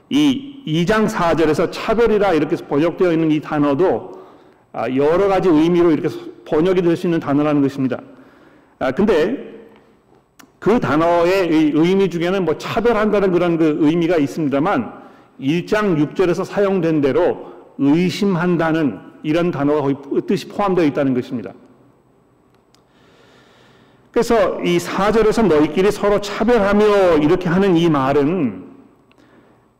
이 0.08 0.62
2장 0.66 1.08
4절에서 1.08 1.68
차별이라 1.70 2.32
이렇게 2.32 2.56
번역되어 2.56 3.12
있는 3.12 3.30
이 3.30 3.40
단어도 3.40 4.20
아, 4.72 4.88
여러 4.96 5.28
가지 5.28 5.48
의미로 5.48 5.92
이렇게 5.92 6.08
번역이 6.46 6.82
될 6.82 6.96
수 6.96 7.06
있는 7.06 7.20
단어라는 7.20 7.62
것입니다. 7.62 8.00
아, 8.80 8.90
근데 8.90 9.48
그 10.58 10.80
단어의 10.80 11.72
의미 11.74 12.10
중에는 12.10 12.44
뭐 12.44 12.58
차별한다는 12.58 13.30
그런 13.30 13.56
그 13.56 13.78
의미가 13.80 14.16
있습니다만 14.16 14.92
1장 15.40 15.96
6절에서 16.14 16.44
사용된 16.44 17.00
대로 17.00 17.46
의심한다는 17.78 18.98
이런 19.22 19.50
단어가 19.52 19.80
거의 19.82 19.96
뜻이 20.26 20.48
포함되어 20.48 20.84
있다는 20.86 21.14
것입니다. 21.14 21.52
그래서 24.10 24.60
이 24.62 24.78
4절에서 24.78 25.46
너희끼리 25.46 25.90
서로 25.92 26.20
차별하며 26.20 27.18
이렇게 27.18 27.48
하는 27.48 27.76
이 27.76 27.88
말은 27.88 28.64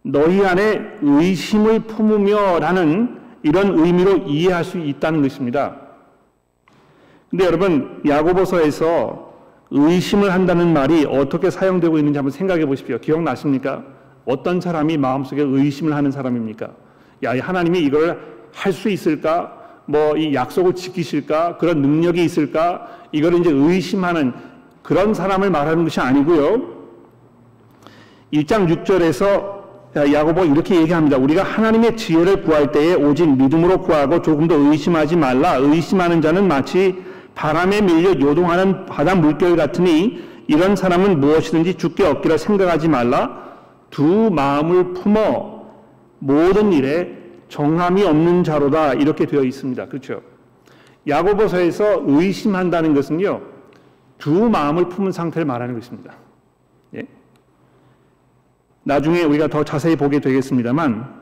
너희 0.03 0.45
안에 0.45 0.99
의심을 1.03 1.81
품으며 1.81 2.61
라는 2.61 3.19
이런 3.43 3.79
의미로 3.79 4.19
이해할 4.19 4.65
수 4.65 4.79
있다는 4.79 5.23
것입니다. 5.23 5.77
근데 7.29 7.45
여러분 7.45 8.01
야고보서에서 8.07 9.31
의심을 9.71 10.33
한다는 10.33 10.73
말이 10.73 11.05
어떻게 11.09 11.51
사용되고 11.51 11.99
있는지 11.99 12.19
한번 12.19 12.31
생각해 12.33 12.67
보십시오. 12.67 12.99
기억나십니까? 12.99 13.85
어떤 14.25 14.61
사람이 14.61 14.97
마음속에 14.97 15.43
의심을 15.43 15.95
하는 15.95 16.11
사람입니까? 16.11 16.71
야, 17.25 17.39
하나님이 17.41 17.81
이걸 17.81 18.21
할 18.53 18.73
수 18.73 18.89
있을까? 18.89 19.57
뭐 19.87 20.17
이 20.17 20.35
약속을 20.35 20.75
지키실까? 20.75 21.57
그런 21.59 21.83
능력이 21.83 22.25
있을까? 22.25 22.89
이걸 23.13 23.35
이제 23.35 23.51
의심하는 23.51 24.33
그런 24.83 25.15
사람을 25.15 25.51
말하는 25.51 25.85
것이 25.85 26.01
아니고요. 26.01 26.81
1장 28.33 28.69
6절에서 28.85 29.61
야고보 29.97 30.45
이렇게 30.45 30.77
얘기합니다. 30.77 31.17
우리가 31.17 31.43
하나님의 31.43 31.97
지혜를 31.97 32.43
구할 32.43 32.71
때에 32.71 32.95
오직 32.95 33.29
믿음으로 33.29 33.83
구하고 33.83 34.23
조금 34.23 34.47
더 34.47 34.55
의심하지 34.55 35.17
말라. 35.17 35.57
의심하는 35.57 36.23
자는 36.23 36.47
마치 36.47 37.03
바람에 37.35 37.81
밀려 37.81 38.11
요동하는 38.11 38.87
바다 38.87 39.15
물결 39.15 39.57
같으니 39.57 40.23
이런 40.47 40.77
사람은 40.77 41.21
무엇이든지 41.21 41.75
죽게 41.75 42.05
얻기라 42.05 42.37
생각하지 42.37 42.89
말라. 42.89 43.41
두 43.91 44.31
마음을 44.31 44.93
품어 44.93 45.61
모든 46.21 46.73
일에 46.73 47.17
정함이 47.49 48.05
없는 48.05 48.45
자로다 48.45 48.95
이렇게 48.95 49.27
되어 49.27 49.43
있습니다. 49.43 49.87
그렇죠? 49.87 50.23
야고보서에서 51.09 52.05
의심한다는 52.07 52.95
것은요. 52.95 53.41
두 54.19 54.51
마음을 54.51 54.89
품은 54.89 55.13
상태를 55.13 55.47
말하는 55.47 55.75
것입니다. 55.75 56.15
예? 56.95 57.07
나중에 58.85 59.23
우리가 59.23 59.49
더 59.49 59.65
자세히 59.65 59.97
보게 59.97 60.21
되겠습니다만 60.21 61.21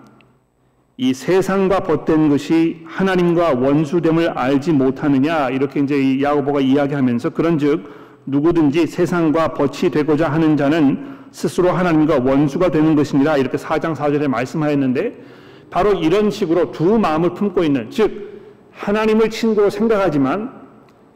이 0.97 1.15
세상과 1.15 1.81
벗된 1.81 2.29
것이 2.29 2.83
하나님과 2.87 3.55
원수됨을 3.55 4.31
알지 4.31 4.73
못하느냐 4.73 5.51
이렇게 5.51 5.79
이제 5.79 5.97
이 5.97 6.23
야고보가 6.23 6.61
이야기하면서 6.61 7.31
그런즉 7.31 7.89
누구든지 8.27 8.89
세상과 8.89 9.55
벗이 9.55 9.91
되고자 9.93 10.29
하는 10.29 10.57
자는 10.57 11.19
스스로 11.31 11.71
하나님과 11.71 12.19
원수가 12.25 12.71
되는 12.71 12.97
것이니라 12.97 13.37
이렇게 13.37 13.57
4장 13.57 13.95
4절에 13.95 14.27
말씀하였는데 14.27 15.23
바로 15.71 15.95
이런 15.95 16.33
식으로 16.33 16.73
두 16.73 16.99
마음을 16.99 17.35
품고 17.35 17.63
있는 17.63 17.91
즉 17.91 18.38
하나님을 18.79 19.29
친구로 19.31 19.71
생각하지만 19.71 20.53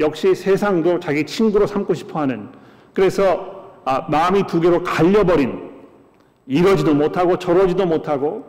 역시 0.00 0.34
세상도 0.34 0.98
자기 1.00 1.24
친구로 1.24 1.66
삼고 1.66 1.94
싶어하는 1.94 2.48
그래서 2.92 3.62
아, 3.84 4.06
마음이 4.08 4.46
두 4.46 4.60
개로 4.60 4.82
갈려버린 4.82 5.70
이러지도 6.46 6.94
못하고 6.94 7.38
저러지도 7.38 7.86
못하고 7.86 8.44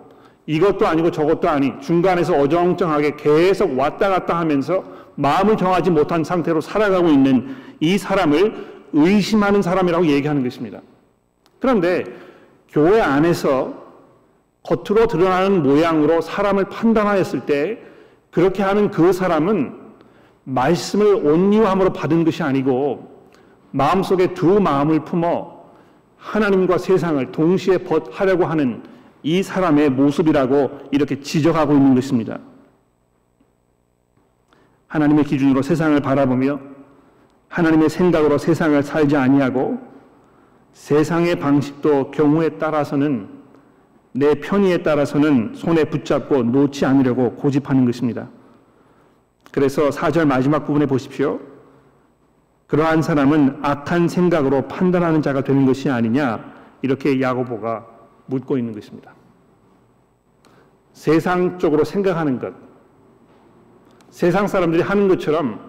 이것도 0.45 0.85
아니고 0.87 1.11
저것도 1.11 1.47
아닌 1.47 1.79
중간에서 1.79 2.37
어정쩡하게 2.37 3.15
계속 3.15 3.77
왔다 3.77 4.09
갔다 4.09 4.37
하면서 4.37 4.83
마음을 5.15 5.57
정하지 5.57 5.91
못한 5.91 6.23
상태로 6.23 6.59
살아가고 6.59 7.07
있는 7.07 7.55
이 7.79 7.97
사람을 7.97 8.73
의심하는 8.93 9.61
사람이라고 9.61 10.07
얘기하는 10.07 10.43
것입니다. 10.43 10.81
그런데 11.59 12.03
교회 12.69 12.99
안에서 12.99 13.83
겉으로 14.63 15.07
드러나는 15.07 15.63
모양으로 15.63 16.21
사람을 16.21 16.65
판단하였을 16.65 17.41
때 17.41 17.79
그렇게 18.33 18.63
하는 18.63 18.89
그 18.89 19.13
사람은 19.13 19.75
말씀을 20.43 21.25
온유함으로 21.25 21.93
받은 21.93 22.25
것이 22.25 22.43
아니고 22.43 23.11
마음속에 23.71 24.33
두 24.33 24.59
마음을 24.59 25.05
품어 25.05 25.53
하나님과 26.17 26.79
세상을 26.79 27.31
동시에 27.31 27.79
벗하려고 27.79 28.45
하는 28.45 28.83
이 29.21 29.43
사람의 29.43 29.91
모습이라고 29.91 30.89
이렇게 30.91 31.21
지적하고 31.21 31.73
있는 31.73 31.95
것입니다. 31.95 32.39
하나님의 34.87 35.25
기준으로 35.25 35.61
세상을 35.61 35.99
바라보며 36.01 36.59
하나님의 37.49 37.89
생각으로 37.89 38.37
세상을 38.37 38.81
살지 38.81 39.15
아니하고 39.15 39.79
세상의 40.73 41.39
방식도 41.39 42.11
경우에 42.11 42.49
따라서는 42.57 43.42
내 44.13 44.35
편의에 44.35 44.83
따라서는 44.83 45.53
손에 45.55 45.85
붙잡고 45.85 46.43
놓지 46.43 46.85
않으려고 46.85 47.31
고집하는 47.31 47.85
것입니다. 47.85 48.29
그래서 49.51 49.89
4절 49.89 50.25
마지막 50.25 50.65
부분에 50.65 50.85
보십시오. 50.85 51.39
그러한 52.67 53.01
사람은 53.01 53.59
악한 53.61 54.07
생각으로 54.07 54.67
판단하는 54.67 55.21
자가 55.21 55.43
되는 55.43 55.65
것이 55.65 55.89
아니냐 55.89 56.43
이렇게 56.81 57.19
야고보가 57.19 57.85
묻고 58.27 58.57
있는 58.57 58.73
것입니다. 58.73 59.13
세상적으로 60.93 61.83
생각하는 61.83 62.39
것, 62.39 62.53
세상 64.09 64.47
사람들이 64.47 64.83
하는 64.83 65.07
것처럼 65.07 65.59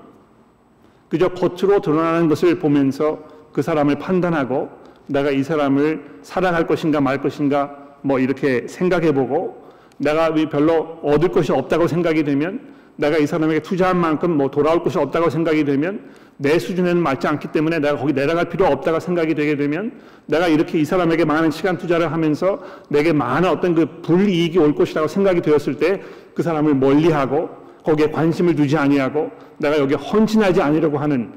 그저 1.08 1.28
겉으로 1.28 1.80
드러나는 1.80 2.28
것을 2.28 2.58
보면서 2.58 3.18
그 3.52 3.62
사람을 3.62 3.98
판단하고 3.98 4.70
내가 5.06 5.30
이 5.30 5.42
사람을 5.42 6.20
사랑할 6.22 6.66
것인가 6.66 7.00
말 7.00 7.20
것인가 7.20 7.83
뭐 8.04 8.18
이렇게 8.18 8.68
생각해 8.68 9.12
보고 9.12 9.64
내가 9.96 10.32
별로 10.50 11.00
얻을 11.02 11.30
것이 11.30 11.52
없다고 11.52 11.88
생각이 11.88 12.22
되면 12.22 12.60
내가 12.96 13.16
이 13.16 13.26
사람에게 13.26 13.60
투자한 13.60 13.96
만큼 13.96 14.36
뭐 14.36 14.50
돌아올 14.50 14.82
것이 14.82 14.98
없다고 14.98 15.30
생각이 15.30 15.64
되면 15.64 16.10
내 16.36 16.58
수준에는 16.58 17.02
맞지 17.02 17.26
않기 17.26 17.48
때문에 17.48 17.78
내가 17.78 17.96
거기 17.96 18.12
내려갈 18.12 18.48
필요 18.48 18.66
없다고 18.66 19.00
생각이 19.00 19.34
되게 19.34 19.56
되면 19.56 19.92
내가 20.26 20.48
이렇게 20.48 20.78
이 20.78 20.84
사람에게 20.84 21.24
많은 21.24 21.50
시간 21.50 21.78
투자를 21.78 22.12
하면서 22.12 22.60
내게 22.88 23.12
많은 23.12 23.48
어떤 23.48 23.74
그 23.74 24.00
불이익이 24.02 24.58
올 24.58 24.74
것이라고 24.74 25.08
생각이 25.08 25.40
되었을 25.40 25.78
때 25.78 26.02
그 26.34 26.42
사람을 26.42 26.74
멀리하고 26.74 27.48
거기에 27.84 28.10
관심을 28.10 28.54
두지 28.56 28.76
아니하고 28.76 29.30
내가 29.58 29.78
여기 29.78 29.94
헌신하지 29.94 30.60
않으려고 30.60 30.98
하는 30.98 31.32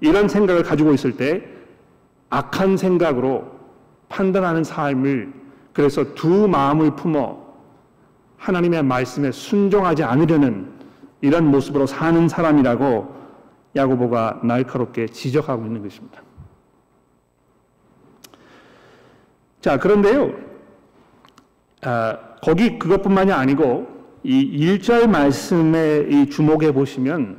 이런 0.00 0.28
생각을 0.28 0.62
가지고 0.62 0.92
있을 0.92 1.16
때 1.16 1.42
악한 2.28 2.76
생각으로 2.76 3.50
판단하는 4.08 4.62
삶을 4.64 5.32
그래서 5.72 6.14
두 6.14 6.48
마음을 6.48 6.96
품어 6.96 7.42
하나님의 8.36 8.82
말씀에 8.82 9.30
순종하지 9.32 10.02
않으려는 10.02 10.70
이런 11.20 11.50
모습으로 11.50 11.86
사는 11.86 12.28
사람이라고 12.28 13.14
야고보가 13.76 14.40
날카롭게 14.42 15.06
지적하고 15.06 15.64
있는 15.64 15.82
것입니다. 15.82 16.22
자, 19.60 19.78
그런데요, 19.78 20.32
아, 21.82 22.18
거기 22.42 22.78
그것뿐만이 22.78 23.32
아니고 23.32 23.86
이 24.24 24.66
1절 24.66 25.08
말씀에 25.08 26.08
이 26.10 26.28
주목해 26.28 26.72
보시면 26.72 27.38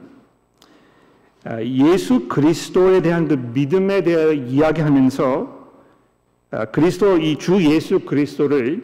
아, 1.43 1.61
예수 1.61 2.29
그리스도에 2.29 3.01
대한 3.01 3.27
그 3.27 3.33
믿음에 3.33 4.01
대해 4.03 4.33
이야기하면서 4.33 5.47
아, 5.49 5.52
그리스도 6.72 7.17
이 7.17 7.36
주 7.38 7.63
예수 7.63 8.00
그리스도를 8.00 8.83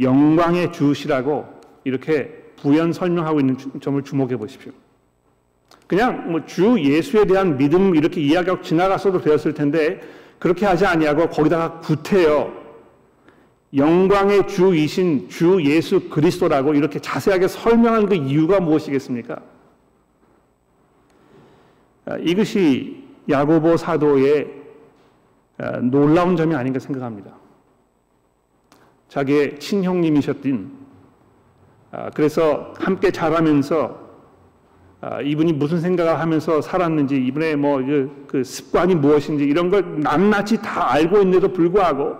영광의 0.00 0.72
주시라고 0.72 1.46
이렇게 1.84 2.42
부연 2.56 2.92
설명하고 2.92 3.40
있는 3.40 3.56
점을 3.80 4.02
주목해 4.02 4.36
보십시오. 4.36 4.72
그냥 5.86 6.30
뭐 6.30 6.40
주 6.46 6.76
예수에 6.80 7.24
대한 7.26 7.56
믿음 7.56 7.94
이렇게 7.94 8.20
이야기하고 8.20 8.62
지나갔어도 8.62 9.20
되었을 9.20 9.54
텐데 9.54 10.00
그렇게 10.38 10.66
하지 10.66 10.84
아니하고 10.86 11.28
거기다가 11.28 11.80
구태여 11.80 12.64
영광의 13.76 14.48
주이신 14.48 15.28
주 15.28 15.62
예수 15.64 16.08
그리스도라고 16.08 16.74
이렇게 16.74 16.98
자세하게 16.98 17.48
설명한 17.48 18.06
그 18.06 18.14
이유가 18.14 18.60
무엇이겠습니까? 18.60 19.40
아, 22.06 22.16
이것이 22.18 23.04
야고보 23.28 23.76
사도의 23.76 24.46
아, 24.46 24.63
놀라운 25.82 26.36
점이 26.36 26.54
아닌가 26.54 26.78
생각합니다. 26.78 27.32
자기의 29.08 29.58
친형님이셨던 29.58 30.84
아, 31.92 32.10
그래서 32.10 32.74
함께 32.76 33.12
자라면서 33.12 34.02
아, 35.00 35.20
이분이 35.20 35.52
무슨 35.52 35.80
생각을 35.80 36.18
하면서 36.18 36.60
살았는지 36.60 37.16
이분의 37.26 37.56
뭐 37.56 37.80
그 38.34 38.42
습관이 38.42 38.96
무엇인지 38.96 39.44
이런 39.44 39.70
걸 39.70 40.00
낱낱이 40.00 40.60
다 40.60 40.92
알고 40.92 41.18
있는데도 41.18 41.52
불구하고 41.52 42.16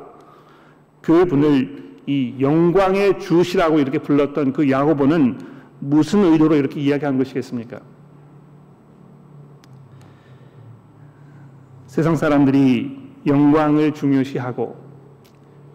그분을 1.00 1.96
이 2.06 2.36
영광의 2.38 3.18
주시라고 3.18 3.80
이렇게 3.80 3.98
불렀던 3.98 4.52
그 4.52 4.70
야고보는 4.70 5.40
무슨 5.80 6.22
의도로 6.22 6.54
이렇게 6.54 6.80
이야기한 6.80 7.18
것이겠습니까? 7.18 7.80
세상 11.88 12.14
사람들이 12.14 13.03
영광을 13.26 13.92
중요시하고 13.92 14.76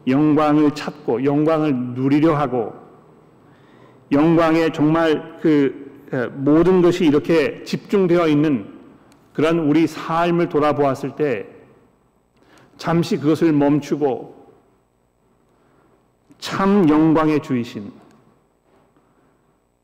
영광을 0.07 0.71
찾고 0.71 1.23
영광을 1.23 1.75
누리려 1.75 2.35
하고 2.35 2.73
영광에 4.12 4.71
정말 4.71 5.39
그 5.41 5.89
모든 6.33 6.81
것이 6.81 7.05
이렇게 7.05 7.63
집중되어 7.63 8.27
있는 8.27 8.73
그런 9.33 9.59
우리 9.59 9.88
삶을 9.88 10.49
돌아보았을 10.49 11.15
때 11.15 11.45
잠시 12.77 13.17
그것을 13.17 13.53
멈추고 13.53 14.39
참 16.39 16.89
영광의 16.89 17.41
주이신 17.43 17.91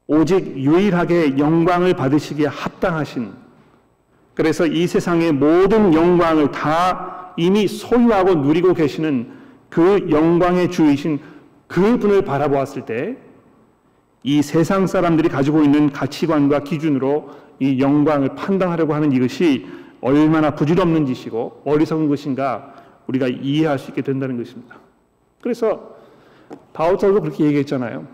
오직 0.07 0.57
유일하게 0.57 1.37
영광을 1.37 1.93
받으시기에 1.93 2.47
합당하신 2.47 3.33
그래서 4.33 4.65
이 4.65 4.87
세상의 4.87 5.31
모든 5.33 5.93
영광을 5.93 6.51
다 6.51 7.14
이미 7.37 7.67
소유하고 7.67 8.35
누리고 8.35 8.73
계시는 8.73 9.31
그 9.69 10.07
영광의 10.09 10.71
주이신 10.71 11.19
그분을 11.67 12.23
바라보았을 12.23 12.85
때 12.85 13.25
이 14.27 14.41
세상 14.41 14.87
사람들이 14.87 15.29
가지고 15.29 15.61
있는 15.61 15.91
가치관과 15.91 16.61
기준으로 16.61 17.29
이 17.59 17.79
영광을 17.79 18.29
판단하려고 18.29 18.95
하는 18.95 19.11
이것이 19.11 19.67
얼마나 20.01 20.55
부질없는 20.55 21.05
짓이고 21.05 21.61
어리석은 21.63 22.09
것인가 22.09 22.73
우리가 23.05 23.27
이해할 23.27 23.77
수 23.77 23.91
있게 23.91 24.01
된다는 24.01 24.37
것입니다. 24.37 24.77
그래서 25.41 25.95
바울 26.73 26.97
사도 26.99 27.21
그렇게 27.21 27.45
얘기했잖아요. 27.45 28.07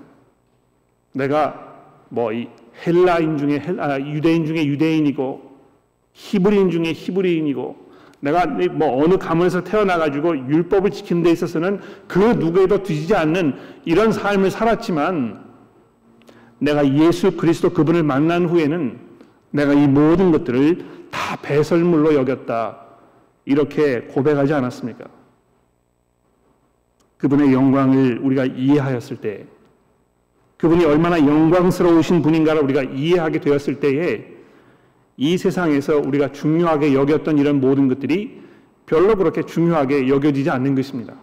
내가 1.14 1.78
뭐 2.10 2.34
이 2.34 2.50
헬라인 2.86 3.38
중에 3.38 3.60
헬라, 3.60 3.86
아, 3.86 4.00
유대인 4.02 4.46
중에 4.46 4.66
유대인이고 4.66 5.52
히브리인 6.12 6.72
중에 6.72 6.92
히브리인이고 6.92 7.81
내가 8.22 8.46
뭐 8.46 9.04
어느 9.04 9.18
가문에서 9.18 9.64
태어나가지고 9.64 10.38
율법을 10.48 10.92
지키는 10.92 11.24
데 11.24 11.32
있어서는 11.32 11.82
그 12.08 12.20
누구에도 12.20 12.84
뒤지지 12.84 13.16
않는 13.16 13.56
이런 13.84 14.12
삶을 14.12 14.52
살았지만 14.52 15.44
내가 16.60 16.88
예수 16.96 17.36
그리스도 17.36 17.72
그분을 17.72 18.04
만난 18.04 18.46
후에는 18.46 19.00
내가 19.50 19.74
이 19.74 19.88
모든 19.88 20.32
것들을 20.32 20.86
다 21.10 21.36
배설물로 21.42 22.14
여겼다. 22.14 22.78
이렇게 23.46 24.02
고백하지 24.02 24.54
않았습니까? 24.54 25.06
그분의 27.18 27.54
영광을 27.54 28.20
우리가 28.22 28.46
이해하였을 28.46 29.18
때, 29.18 29.46
그분이 30.58 30.86
얼마나 30.86 31.18
영광스러우신 31.18 32.22
분인가를 32.22 32.62
우리가 32.62 32.84
이해하게 32.84 33.40
되었을 33.40 33.80
때에 33.80 34.31
이 35.18 35.38
세상에서 35.38 35.98
우리가 36.00 36.32
중요하게 36.32 36.94
여겼던 36.94 37.38
이런 37.38 37.60
모든 37.60 37.88
것들이 37.88 38.42
별로 38.86 39.16
그렇게 39.16 39.44
중요하게 39.44 40.08
여겨지지 40.08 40.50
않는 40.50 40.76
것입니다. 40.76 41.16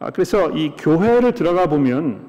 아, 0.00 0.10
그래서 0.10 0.50
이 0.50 0.72
교회를 0.78 1.32
들어가 1.32 1.66
보면 1.66 2.26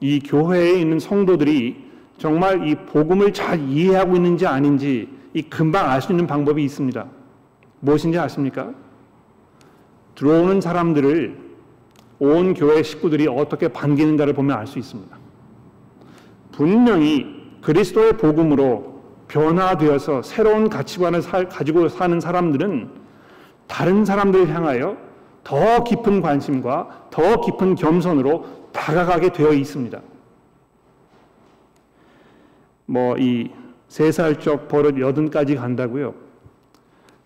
이 0.00 0.18
교회에 0.20 0.80
있는 0.80 0.98
성도들이 0.98 1.76
정말 2.18 2.66
이 2.66 2.74
복음을 2.74 3.32
잘 3.32 3.60
이해하고 3.68 4.16
있는지 4.16 4.46
아닌지 4.46 5.08
이 5.34 5.42
금방 5.42 5.90
알 5.90 6.00
수 6.02 6.12
있는 6.12 6.26
방법이 6.26 6.62
있습니다. 6.64 7.06
무엇인지 7.80 8.18
아십니까? 8.18 8.72
들어오는 10.14 10.60
사람들을 10.60 11.38
온 12.18 12.54
교회 12.54 12.82
식구들이 12.82 13.26
어떻게 13.28 13.68
반기는가를 13.68 14.34
보면 14.34 14.56
알 14.56 14.66
수 14.66 14.78
있습니다. 14.78 15.16
분명히 16.52 17.41
그리스도의 17.62 18.16
복음으로 18.16 19.00
변화되어서 19.28 20.22
새로운 20.22 20.68
가치관을 20.68 21.22
살, 21.22 21.48
가지고 21.48 21.88
사는 21.88 22.20
사람들은 22.20 22.90
다른 23.66 24.04
사람들을 24.04 24.54
향하여 24.54 24.96
더 25.44 25.82
깊은 25.84 26.20
관심과 26.20 27.08
더 27.10 27.40
깊은 27.40 27.76
겸손으로 27.76 28.68
다가가게 28.72 29.32
되어 29.32 29.52
있습니다. 29.52 30.00
뭐 32.86 33.16
이 33.18 33.62
세 33.92 34.10
살적 34.10 34.68
버릇 34.68 34.98
여든까지 34.98 35.54
간다고요. 35.54 36.14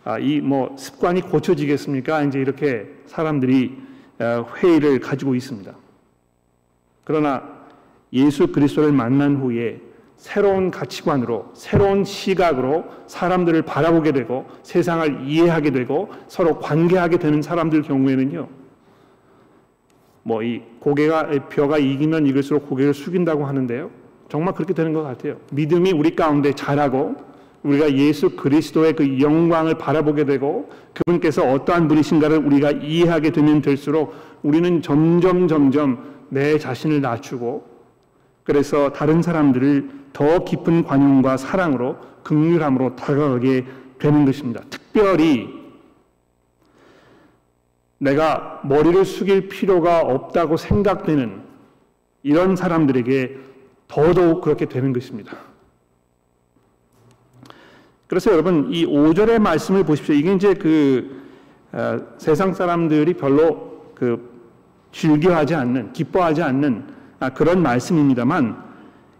아, 0.03 0.19
이 0.19 0.41
뭐 0.41 0.75
습관이 0.77 1.21
고쳐지겠습니까? 1.21 2.23
이제 2.25 2.41
이렇게 2.41 2.89
사람들이 3.07 3.79
아, 4.19 4.45
회의를 4.57 4.99
가지고 4.99 5.37
있습니다. 5.37 5.73
그러나 7.05 7.45
예수 8.13 8.49
그리스도를 8.49 8.91
만난 8.91 9.37
후에 9.37 9.81
새로운 10.17 10.71
가치관으로 10.71 11.51
새로운 11.55 12.05
시각으로 12.05 12.85
사람들을 13.07 13.63
바라보게 13.63 14.13
되고 14.13 14.47
세상을 14.63 15.23
이해하게 15.27 15.71
되고 15.71 16.09
서로 16.27 16.59
관계하게 16.59 17.19
되는 17.19 17.43
사람들 17.43 17.83
경우에는요. 17.83 18.49
뭐 20.23 20.43
이 20.43 20.61
고개가 20.81 21.31
벼가 21.49 21.79
이기면 21.79 22.27
이길수록 22.27 22.69
고개를 22.69 22.95
숙인다고 22.95 23.45
하는데요. 23.47 23.91
정말 24.29 24.55
그렇게 24.55 24.75
되는 24.75 24.93
것 24.93 25.03
같아요. 25.03 25.37
믿음이 25.53 25.93
우리 25.93 26.17
가운데 26.17 26.53
자라고 26.53 27.15
우리가 27.63 27.93
예수 27.95 28.31
그리스도의 28.31 28.95
그 28.95 29.21
영광을 29.21 29.77
바라보게 29.79 30.25
되고 30.25 30.69
그분께서 30.95 31.43
어떠한 31.53 31.89
분이신가를 31.89 32.39
우리가 32.39 32.71
이해하게 32.73 33.31
되면 33.31 33.63
될수록 33.63 34.15
우리는 34.43 34.83
점점 34.83 35.47
점점 35.49 35.99
내 36.29 36.59
자신을 36.59 37.01
낮추고 37.01 37.76
그래서 38.47 38.93
다른 38.93 39.23
사람들을 39.23 39.91
더 40.13 40.45
깊은 40.45 40.85
관용과 40.85 41.37
사랑으로 41.37 41.99
극률함으로 42.23 42.95
다가가게 42.95 43.67
되는 43.99 44.25
것입니다. 44.25 44.63
특별히 44.71 45.53
내가 47.99 48.61
머리를 48.65 49.05
숙일 49.05 49.49
필요가 49.49 50.01
없다고 50.01 50.57
생각되는 50.57 51.43
이런 52.23 52.55
사람들에게 52.55 53.37
더더욱 53.89 54.43
그렇게 54.43 54.67
되는 54.67 54.93
것입니다. 54.93 55.37
그래서 58.07 58.31
여러분 58.31 58.69
이 58.71 58.87
5절의 58.87 59.41
말씀을 59.41 59.83
보십시오. 59.83 60.15
이게 60.15 60.33
이제 60.35 60.55
그 60.55 61.23
어, 61.73 61.99
세상 62.19 62.55
사람들이 62.55 63.15
별로 63.15 63.91
그 63.95 64.37
즐겨하지 64.93 65.55
않는 65.57 65.93
기뻐하지 65.93 66.43
않는 66.43 66.85
아, 66.89 66.96
그런 67.35 67.63
말씀입니다만 67.63 68.63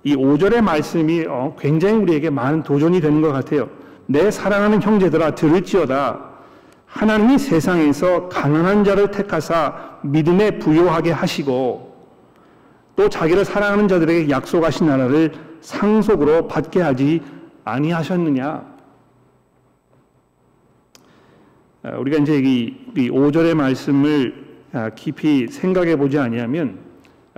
이 0.05 0.15
5절의 0.15 0.61
말씀이 0.61 1.25
어, 1.27 1.57
굉장히 1.59 1.97
우리에게 1.97 2.31
많은 2.31 2.63
도전이 2.63 3.01
되는 3.01 3.21
것 3.23 3.33
같아요. 3.33 3.69
내 4.07 4.31
사랑하는 4.31 4.81
형제들아 4.81 5.35
들을지어다 5.35 6.37
하나님이 6.87 7.39
세상에서 7.39 8.29
가난한 8.29 8.85
자를 8.85 9.11
택하사 9.11 9.99
믿음에 10.03 10.59
부요하게 10.59 11.11
하시고 11.11 11.95
또 12.95 13.09
자기를 13.09 13.45
사랑하는 13.45 13.89
자들에게 13.89 14.31
약속하신 14.31 14.87
나라를 14.87 15.33
상속으로 15.61 16.49
받게 16.49 16.81
하지 16.81 17.21
아니하셨느냐 17.65 18.77
아, 21.83 21.97
우리가 21.99 22.19
이제 22.23 22.39
이 22.39 23.11
5절의 23.11 23.55
말씀을 23.55 24.47
아, 24.73 24.91
깊이 24.91 25.49
생각해 25.49 25.97
보지 25.97 26.19
아니하면 26.19 26.79
아, 26.79 26.86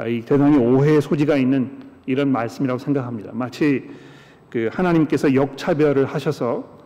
이 0.07 0.21
대단히 0.21 0.57
오해의 0.59 1.03
소지가 1.03 1.37
있는 1.37 1.71
이런 2.07 2.31
말씀이라고 2.31 2.79
생각합니다. 2.79 3.33
마치 3.35 3.91
그 4.51 4.69
하나님께서 4.73 5.35
역차별을 5.35 6.07
하셔서 6.07 6.79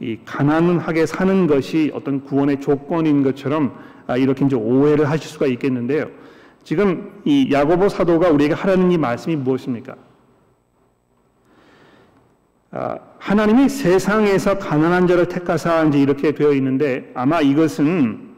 이 0.00 0.18
가난하게 0.24 1.06
사는 1.06 1.46
것이 1.46 1.90
어떤 1.94 2.22
구원의 2.24 2.60
조건인 2.60 3.22
것처럼 3.22 3.78
이렇게 4.18 4.44
이제 4.44 4.56
오해를 4.56 5.08
하실 5.08 5.30
수가 5.30 5.46
있겠는데요. 5.46 6.08
지금 6.64 7.20
이 7.24 7.48
야고보 7.50 7.88
사도가 7.88 8.30
우리에게 8.30 8.54
하라는 8.54 8.90
이 8.90 8.98
말씀이 8.98 9.36
무엇입니까? 9.36 9.94
아, 12.72 12.98
하나님이 13.18 13.68
세상에서 13.68 14.58
가난한 14.58 15.06
자를 15.06 15.28
택하사 15.28 15.84
이제 15.84 15.98
이렇게 15.98 16.32
되어 16.32 16.52
있는데 16.52 17.10
아마 17.14 17.40
이것은 17.40 18.34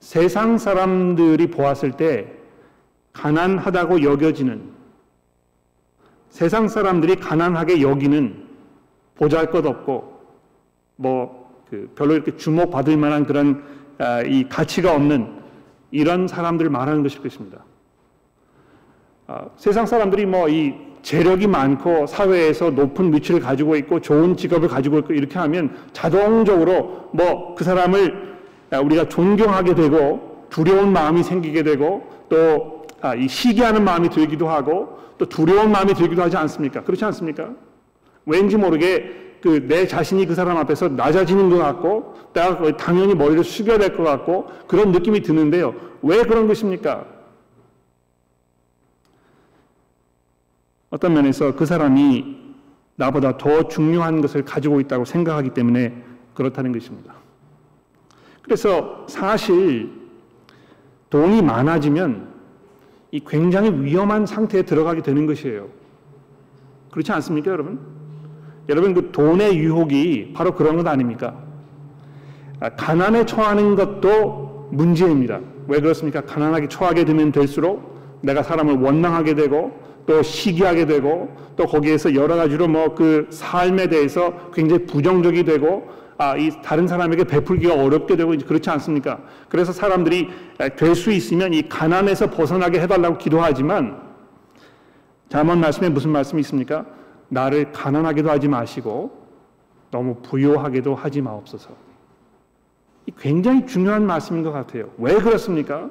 세상 0.00 0.58
사람들이 0.58 1.48
보았을 1.48 1.92
때 1.92 2.41
가난하다고 3.12 4.02
여겨지는 4.02 4.62
세상 6.30 6.68
사람들이 6.68 7.16
가난하게 7.16 7.82
여기는 7.82 8.48
보잘 9.16 9.50
것 9.50 9.66
없고 9.66 10.20
뭐 10.96 11.42
그 11.72 11.90
별로 11.94 12.12
이렇게 12.12 12.36
주목받을 12.36 12.98
만한 12.98 13.24
그런 13.24 13.64
아, 13.96 14.20
이 14.20 14.46
가치가 14.46 14.94
없는 14.94 15.26
이런 15.90 16.28
사람들을 16.28 16.70
말하는 16.70 17.02
것일 17.02 17.22
것입니다. 17.22 17.64
아, 19.26 19.46
세상 19.56 19.86
사람들이 19.86 20.26
뭐 20.26 20.50
이 20.50 20.74
재력이 21.00 21.46
많고 21.46 22.06
사회에서 22.06 22.70
높은 22.70 23.12
위치를 23.12 23.40
가지고 23.40 23.74
있고 23.76 24.00
좋은 24.00 24.36
직업을 24.36 24.68
가지고 24.68 24.98
있고 24.98 25.14
이렇게 25.14 25.38
하면 25.38 25.74
자동적으로 25.94 27.08
뭐 27.14 27.54
그 27.54 27.64
사람을 27.64 28.36
우리가 28.84 29.08
존경하게 29.08 29.74
되고 29.74 30.46
두려운 30.50 30.92
마음이 30.92 31.22
생기게 31.22 31.62
되고 31.62 32.06
또 32.28 32.81
아, 33.02 33.14
시기하는 33.28 33.84
마음이 33.84 34.08
들기도 34.10 34.48
하고 34.48 34.98
또 35.18 35.26
두려운 35.26 35.70
마음이 35.70 35.92
들기도 35.94 36.22
하지 36.22 36.36
않습니까? 36.36 36.82
그렇지 36.82 37.04
않습니까? 37.04 37.50
왠지 38.24 38.56
모르게 38.56 39.20
그 39.42 39.66
내 39.66 39.88
자신이 39.88 40.24
그 40.26 40.36
사람 40.36 40.56
앞에서 40.56 40.88
낮아지는 40.88 41.50
것 41.50 41.58
같고 41.58 42.14
내가 42.32 42.76
당연히 42.76 43.12
머리를 43.14 43.42
숙여야 43.42 43.76
될 43.78 43.96
것 43.96 44.04
같고 44.04 44.46
그런 44.68 44.92
느낌이 44.92 45.20
드는데요. 45.22 45.74
왜 46.02 46.22
그런 46.22 46.46
것입니까? 46.46 47.04
어떤 50.90 51.14
면에서 51.14 51.56
그 51.56 51.66
사람이 51.66 52.36
나보다 52.96 53.36
더 53.36 53.66
중요한 53.66 54.20
것을 54.20 54.44
가지고 54.44 54.78
있다고 54.80 55.04
생각하기 55.04 55.50
때문에 55.50 55.92
그렇다는 56.34 56.70
것입니다. 56.72 57.14
그래서 58.42 59.04
사실 59.08 59.90
돈이 61.10 61.42
많아지면 61.42 62.31
이 63.12 63.20
굉장히 63.28 63.70
위험한 63.70 64.24
상태에 64.24 64.62
들어가게 64.62 65.02
되는 65.02 65.26
것이에요. 65.26 65.68
그렇지 66.90 67.12
않습니까, 67.12 67.50
여러분? 67.50 67.78
여러분, 68.70 68.94
그 68.94 69.12
돈의 69.12 69.58
유혹이 69.58 70.32
바로 70.34 70.54
그런 70.54 70.76
것 70.78 70.86
아닙니까? 70.86 71.36
아, 72.58 72.70
가난에 72.70 73.26
처하는 73.26 73.76
것도 73.76 74.68
문제입니다. 74.72 75.40
왜 75.68 75.80
그렇습니까? 75.80 76.22
가난하게 76.22 76.68
처하게 76.68 77.04
되면 77.04 77.32
될수록 77.32 77.92
내가 78.22 78.42
사람을 78.42 78.76
원망하게 78.78 79.34
되고 79.34 79.78
또 80.06 80.22
시기하게 80.22 80.86
되고 80.86 81.28
또 81.56 81.66
거기에서 81.66 82.14
여러 82.14 82.36
가지로 82.36 82.66
뭐 82.66 82.94
그 82.94 83.26
삶에 83.30 83.88
대해서 83.88 84.32
굉장히 84.54 84.86
부정적이 84.86 85.44
되고 85.44 85.86
아, 86.18 86.36
이 86.36 86.50
다른 86.62 86.86
사람에게 86.86 87.24
베풀기가 87.24 87.74
어렵게 87.74 88.16
되고 88.16 88.30
그렇지 88.36 88.70
않습니까? 88.70 89.20
그래서 89.48 89.72
사람들이 89.72 90.28
될 90.76 90.94
수 90.94 91.10
있으면 91.10 91.52
이 91.54 91.68
가난에서 91.68 92.30
벗어나게 92.30 92.80
해달라고 92.80 93.18
기도하지만 93.18 94.00
자문 95.28 95.60
말씀에 95.60 95.88
무슨 95.88 96.10
말씀이 96.10 96.40
있습니까? 96.40 96.84
나를 97.28 97.72
가난하게도 97.72 98.30
하지 98.30 98.48
마시고 98.48 99.22
너무 99.90 100.16
부요하게도 100.22 100.94
하지 100.94 101.22
마옵소서. 101.22 101.70
굉장히 103.18 103.66
중요한 103.66 104.06
말씀인 104.06 104.42
것 104.42 104.52
같아요. 104.52 104.90
왜 104.98 105.14
그렇습니까? 105.14 105.90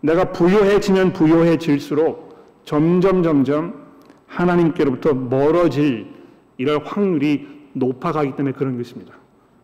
내가 0.00 0.32
부요해지면 0.32 1.12
부요해질수록 1.12 2.62
점점 2.64 3.22
점점 3.22 3.86
하나님께로부터 4.28 5.12
멀어질 5.14 6.14
이럴 6.56 6.84
확률이 6.84 7.57
높아가기 7.78 8.36
때문에 8.36 8.54
그런 8.54 8.76
것입니다. 8.76 9.14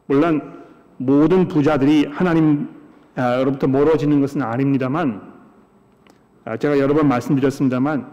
물론 0.07 0.64
모든 0.96 1.48
부자들이 1.48 2.07
하나님으로부터 2.07 3.66
멀어지는 3.66 4.20
것은 4.20 4.42
아닙니다만 4.42 5.33
아, 6.44 6.57
제가 6.57 6.79
여러 6.79 6.94
번 6.94 7.09
말씀드렸습니다만 7.09 8.07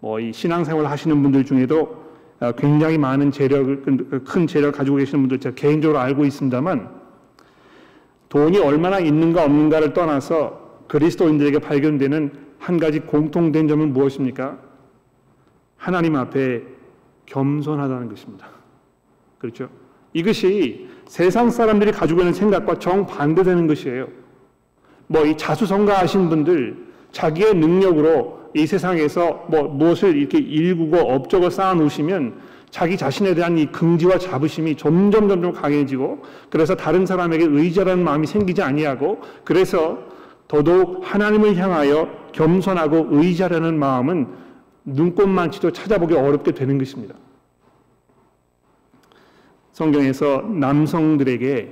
뭐 0.00 0.20
이 0.20 0.32
신앙생활 0.32 0.86
하시는 0.86 1.22
분들 1.22 1.44
중에도 1.44 2.04
아, 2.40 2.52
굉장히 2.52 2.98
많은 2.98 3.30
재력을 3.32 4.22
큰 4.24 4.46
재력 4.46 4.76
가지고 4.76 4.96
계시는 4.98 5.22
분들 5.22 5.40
제가 5.40 5.54
개인적으로 5.54 5.98
알고 5.98 6.24
있습니다만 6.24 6.90
돈이 8.28 8.58
얼마나 8.58 8.98
있는가 8.98 9.44
없는가를 9.44 9.92
떠나서 9.92 10.84
그리스도인들에게 10.88 11.58
발견되는 11.60 12.32
한 12.58 12.78
가지 12.78 13.00
공통된 13.00 13.68
점은 13.68 13.92
무엇입니까? 13.92 14.58
하나님 15.76 16.16
앞에 16.16 16.62
겸손하다는 17.26 18.08
것입니다. 18.08 18.55
그렇죠? 19.38 19.68
이것이 20.12 20.88
세상 21.06 21.50
사람들이 21.50 21.92
가지고 21.92 22.20
있는 22.20 22.32
생각과 22.32 22.78
정반대되는 22.78 23.66
것이에요. 23.66 24.08
뭐 25.08 25.24
이 25.24 25.36
자수성가하신 25.36 26.28
분들 26.28 26.76
자기의 27.12 27.54
능력으로 27.54 28.50
이 28.54 28.66
세상에서 28.66 29.46
뭐 29.48 29.64
무엇을 29.64 30.16
이렇게 30.16 30.38
일구고 30.38 30.96
업적을 30.96 31.50
쌓아 31.50 31.74
놓으시면 31.74 32.40
자기 32.70 32.96
자신에 32.96 33.34
대한 33.34 33.56
이 33.58 33.66
긍지와 33.66 34.18
자부심이 34.18 34.76
점점 34.76 35.28
점점 35.28 35.52
강해지고 35.52 36.22
그래서 36.50 36.74
다른 36.74 37.06
사람에게 37.06 37.46
의지하는 37.48 38.02
마음이 38.02 38.26
생기지 38.26 38.62
아니하고 38.62 39.20
그래서 39.44 39.98
더더욱 40.48 41.00
하나님을 41.02 41.56
향하여 41.56 42.08
겸손하고 42.32 43.08
의지하려는 43.10 43.78
마음은 43.78 44.26
눈꽃만치도 44.84 45.72
찾아보기 45.72 46.14
어렵게 46.14 46.52
되는 46.52 46.78
것입니다. 46.78 47.14
성경에서 49.76 50.40
남성들에게 50.40 51.68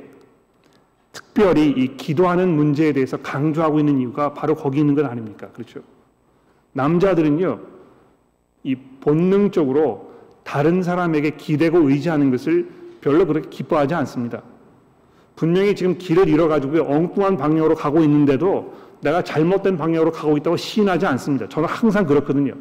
특별히 1.13 1.71
이 1.71 1.97
기도하는 1.97 2.55
문제에 2.55 2.93
대해서 2.93 3.17
강조하고 3.17 3.79
있는 3.79 3.99
이유가 3.99 4.35
바로 4.35 4.55
거기 4.55 4.81
있는 4.81 4.95
것 4.95 5.07
아닙니까? 5.07 5.49
그렇죠? 5.55 5.81
남자들은요, 6.73 7.61
이 8.65 8.77
본능적으로 9.01 10.13
다른 10.43 10.83
사람에게 10.83 11.31
기대고 11.31 11.89
의지하는 11.89 12.31
것을 12.31 12.69
별로 13.01 13.27
그렇게 13.27 13.49
기뻐하지 13.49 13.95
않습니다. 13.95 14.43
분명히 15.35 15.75
지금 15.75 15.97
길을 15.97 16.29
잃어가지고 16.29 16.83
엉뚱한 16.83 17.39
방향으로 17.39 17.75
가고 17.75 18.01
있는데도 18.01 18.75
내가 19.01 19.23
잘못된 19.23 19.79
방향으로 19.79 20.13
가고 20.13 20.37
있다고 20.37 20.59
시인하지 20.59 21.07
않습니다. 21.07 21.49
저는 21.49 21.71
항상 21.71 22.05
그렇거든요. 22.05 22.53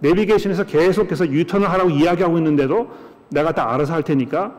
내비게이션에서 0.00 0.64
계속해서 0.64 1.28
유턴을 1.28 1.70
하라고 1.70 1.90
이야기하고 1.90 2.38
있는데도 2.38 2.88
내가 3.30 3.52
다 3.52 3.72
알아서 3.72 3.94
할 3.94 4.02
테니까 4.02 4.54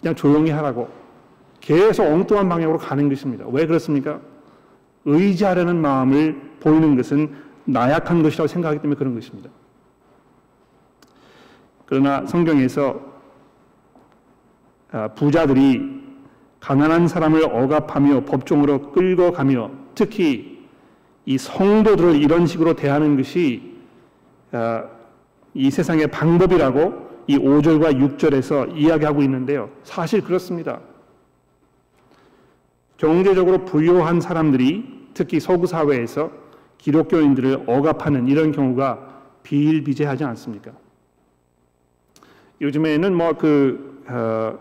그냥 0.00 0.14
조용히 0.14 0.50
하라고 0.50 0.88
계속 1.60 2.04
엉뚱한 2.04 2.48
방향으로 2.48 2.78
가는 2.78 3.08
것입니다. 3.08 3.44
왜 3.48 3.66
그렇습니까? 3.66 4.20
의지하려는 5.04 5.80
마음을 5.80 6.40
보이는 6.60 6.96
것은 6.96 7.34
나약한 7.64 8.22
것이라고 8.22 8.46
생각하기 8.46 8.80
때문에 8.80 8.98
그런 8.98 9.14
것입니다. 9.14 9.50
그러나 11.86 12.24
성경에서 12.26 13.00
아, 14.90 15.08
부자들이 15.08 15.98
가난한 16.60 17.08
사람을 17.08 17.44
억압하며 17.44 18.24
법정으로 18.24 18.92
끌고 18.92 19.32
가며 19.32 19.70
특히 19.94 20.66
이 21.26 21.36
성도들을 21.36 22.16
이런 22.16 22.46
식으로 22.46 22.74
대하는 22.74 23.16
것이 23.16 23.74
아, 24.52 24.84
이 25.54 25.70
세상의 25.70 26.08
방법이라고 26.08 27.07
이 27.28 27.36
5절과 27.36 27.94
6절에서 28.16 28.74
이야기하고 28.74 29.22
있는데요. 29.22 29.70
사실 29.84 30.22
그렇습니다. 30.22 30.80
경제적으로 32.96 33.64
부유한 33.64 34.20
사람들이 34.20 35.10
특히 35.14 35.38
서구 35.38 35.66
사회에서 35.66 36.32
기독교인들을 36.78 37.64
억압하는 37.66 38.28
이런 38.28 38.50
경우가 38.50 39.22
비일비재하지 39.42 40.24
않습니까? 40.24 40.72
요즘에는 42.60 43.14
뭐그 43.14 44.04
어, 44.08 44.58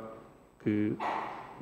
그 0.57 0.97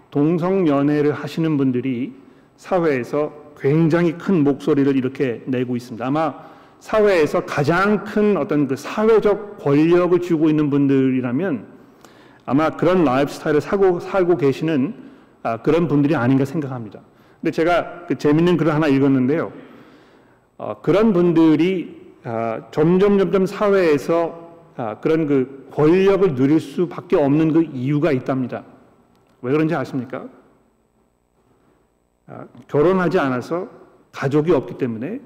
동성 0.09 0.67
연애를 0.67 1.13
하시는 1.13 1.55
분들이 1.55 2.13
사회에서 2.57 3.53
굉장히 3.59 4.13
큰 4.17 4.43
목소리를 4.43 4.95
이렇게 4.97 5.43
내고 5.45 5.75
있습니다. 5.75 6.05
아마 6.05 6.54
사회에서 6.79 7.45
가장 7.45 8.03
큰 8.03 8.37
어떤 8.37 8.67
그 8.67 8.75
사회적 8.75 9.57
권력을 9.59 10.19
쥐고 10.19 10.49
있는 10.49 10.69
분들이라면 10.69 11.65
아마 12.45 12.69
그런 12.69 13.03
라이프 13.03 13.31
스타일을 13.31 13.61
사고 13.61 13.99
살고 13.99 14.37
계시는 14.37 14.93
아, 15.43 15.57
그런 15.57 15.87
분들이 15.87 16.15
아닌가 16.15 16.45
생각합니다. 16.45 17.01
근데 17.41 17.51
제가 17.51 18.05
그 18.07 18.17
재밌는 18.17 18.57
글을 18.57 18.73
하나 18.73 18.87
읽었는데요. 18.87 19.51
어, 20.57 20.81
그런 20.81 21.13
분들이 21.13 22.13
아, 22.23 22.61
점점 22.71 23.17
점점 23.17 23.45
사회에서 23.45 24.45
아, 24.77 24.99
그런 24.99 25.27
그 25.27 25.69
권력을 25.71 26.35
누릴 26.35 26.59
수밖에 26.59 27.15
없는 27.15 27.53
그 27.53 27.63
이유가 27.63 28.11
있답니다. 28.11 28.63
왜 29.41 29.51
그런지 29.51 29.75
아십니까? 29.75 30.27
아, 32.27 32.45
결혼하지 32.67 33.19
않아서 33.19 33.67
가족이 34.11 34.51
없기 34.51 34.77
때문에 34.77 35.19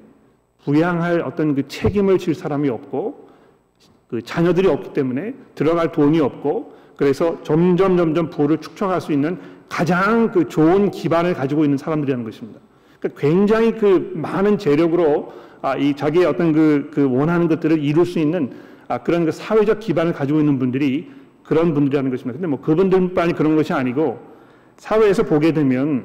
부양할 0.64 1.20
어떤 1.20 1.54
그 1.54 1.66
책임을 1.68 2.18
질 2.18 2.34
사람이 2.34 2.68
없고 2.68 3.28
그 4.08 4.22
자녀들이 4.22 4.68
없기 4.68 4.92
때문에 4.92 5.34
들어갈 5.54 5.92
돈이 5.92 6.20
없고 6.20 6.74
그래서 6.96 7.42
점점 7.42 7.96
점점 7.96 8.28
부를 8.28 8.58
축적할 8.58 9.00
수 9.00 9.12
있는 9.12 9.38
가장 9.68 10.32
그 10.32 10.48
좋은 10.48 10.90
기반을 10.90 11.34
가지고 11.34 11.64
있는 11.64 11.78
사람들이라는 11.78 12.24
것입니다. 12.24 12.60
그러니까 12.98 13.20
굉장히 13.20 13.72
그 13.72 14.12
많은 14.14 14.58
재력으로 14.58 15.32
아, 15.62 15.76
이 15.76 15.94
자기의 15.94 16.26
어떤 16.26 16.52
그, 16.52 16.90
그 16.92 17.08
원하는 17.10 17.48
것들을 17.48 17.82
이룰 17.82 18.04
수 18.04 18.18
있는 18.18 18.50
아, 18.88 18.98
그런 18.98 19.24
그 19.24 19.32
사회적 19.32 19.80
기반을 19.80 20.12
가지고 20.12 20.40
있는 20.40 20.58
분들이 20.58 21.10
그런 21.44 21.74
분들이라는 21.74 22.10
것입니다. 22.10 22.38
근데 22.38 22.46
뭐 22.46 22.60
그분들만이 22.60 23.34
그런 23.34 23.56
것이 23.56 23.72
아니고 23.72 24.20
사회에서 24.76 25.22
보게 25.22 25.52
되면 25.52 26.04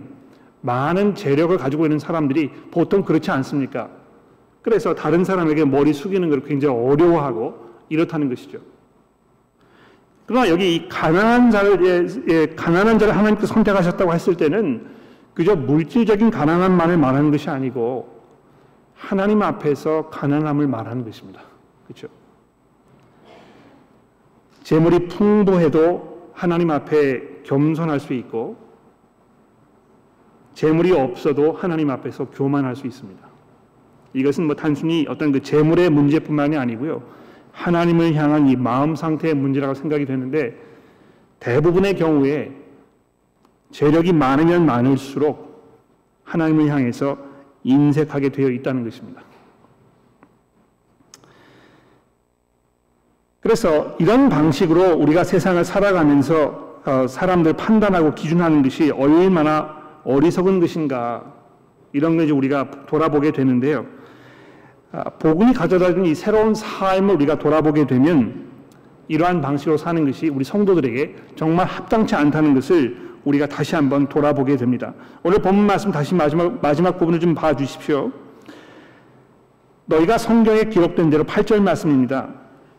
많은 0.62 1.15
재력을 1.15 1.56
가지고 1.58 1.86
있는 1.86 2.00
사람들이 2.00 2.52
보통 2.72 3.04
그렇지 3.04 3.32
않습니까? 3.32 3.89
그래서 4.65 4.95
다른 4.95 5.23
사람에게 5.23 5.63
머리 5.63 5.93
숙이는 5.93 6.28
걸 6.32 6.41
굉장히 6.41 6.75
어려워하고 6.75 7.56
이렇다는 7.88 8.30
것이죠. 8.30 8.58
그러나 10.25 10.49
여기 10.49 10.75
이 10.75 10.89
가난한 10.89 11.51
자를 11.51 11.86
예, 11.86 12.34
예, 12.34 12.47
가난한 12.47 12.97
자를 12.97 13.15
하나님께 13.15 13.45
선택하셨다고 13.45 14.12
했을 14.12 14.36
때는 14.36 14.88
그저 15.36 15.56
물질적인 15.56 16.32
가난함만을 16.32 16.97
말하는 16.97 17.30
것이 17.30 17.47
아니고 17.47 18.10
하나님 18.95 19.43
앞에서 19.43 20.10
가난함을 20.10 20.65
말하는 20.65 21.06
것입니다. 21.06 21.41
그렇죠? 21.84 22.08
재물이 24.63 25.10
풍부해도 25.10 26.32
하나님 26.34 26.71
앞에 26.71 27.43
겸손할 27.43 27.99
수 27.99 28.15
있고 28.15 28.58
재물이 30.56 30.91
없어도 30.91 31.51
하나님 31.51 31.91
앞에서 31.91 32.32
교만할 32.32 32.75
수 32.75 32.88
있습니다. 32.88 33.24
이것은 34.15 34.45
뭐 34.45 34.56
단순히 34.56 35.06
어떤 35.10 35.32
그 35.32 35.41
재물의 35.41 35.89
문제뿐만이 35.89 36.56
아니고요. 36.58 37.04
하나님을 37.51 38.15
향한 38.15 38.47
이 38.47 38.56
마음 38.56 38.95
상태의 38.95 39.34
문제라고 39.34 39.73
생각이 39.73 40.06
되는데 40.06 40.58
대부분의 41.39 41.95
경우에 41.95 42.51
재력이 43.71 44.13
많으면 44.13 44.65
많을수록 44.65 45.45
하나님을 46.23 46.67
향해서 46.69 47.17
인색하게 47.63 48.30
되어 48.30 48.49
있다는 48.49 48.84
것입니다. 48.86 49.21
그래서 53.41 53.95
이런 53.99 54.30
방식으로 54.30 54.95
우리가 54.95 55.23
세상을 55.23 55.63
살아가면서 55.65 56.82
어, 56.86 57.08
사람들 57.08 57.54
판단하고 57.54 58.15
기준하는 58.15 58.63
것이 58.63 58.91
얼마나 58.91 59.75
어리석은 60.04 60.60
것인가 60.60 61.34
이런 61.93 62.17
것을 62.17 62.32
우리가 62.32 62.86
돌아보게 62.86 63.32
되는데요. 63.32 63.86
아, 64.95 65.03
복음이 65.19 65.53
가져다 65.53 65.93
준 65.93 66.05
이 66.05 66.15
새로운 66.15 66.55
삶을 66.55 67.15
우리가 67.15 67.38
돌아보게 67.38 67.86
되면 67.86 68.45
이러한 69.10 69.41
방식으로 69.41 69.75
사는 69.77 70.05
것이 70.05 70.29
우리 70.29 70.45
성도들에게 70.45 71.15
정말 71.36 71.65
합당치 71.65 72.15
않다는 72.15 72.53
것을 72.53 72.97
우리가 73.25 73.47
다시 73.47 73.75
한번 73.75 74.08
돌아보게 74.08 74.55
됩니다. 74.55 74.93
오늘 75.23 75.39
본문 75.39 75.65
말씀 75.65 75.91
다시 75.91 76.15
마지막, 76.15 76.62
마지막 76.62 76.97
부분을 76.97 77.19
좀 77.19 77.36
봐주십시오. 77.36 78.12
너희가 79.88 80.17
성경에 80.17 80.63
기록된 80.65 81.10
대로 81.10 81.23
8절 81.25 81.62
말씀입니다. 81.62 82.29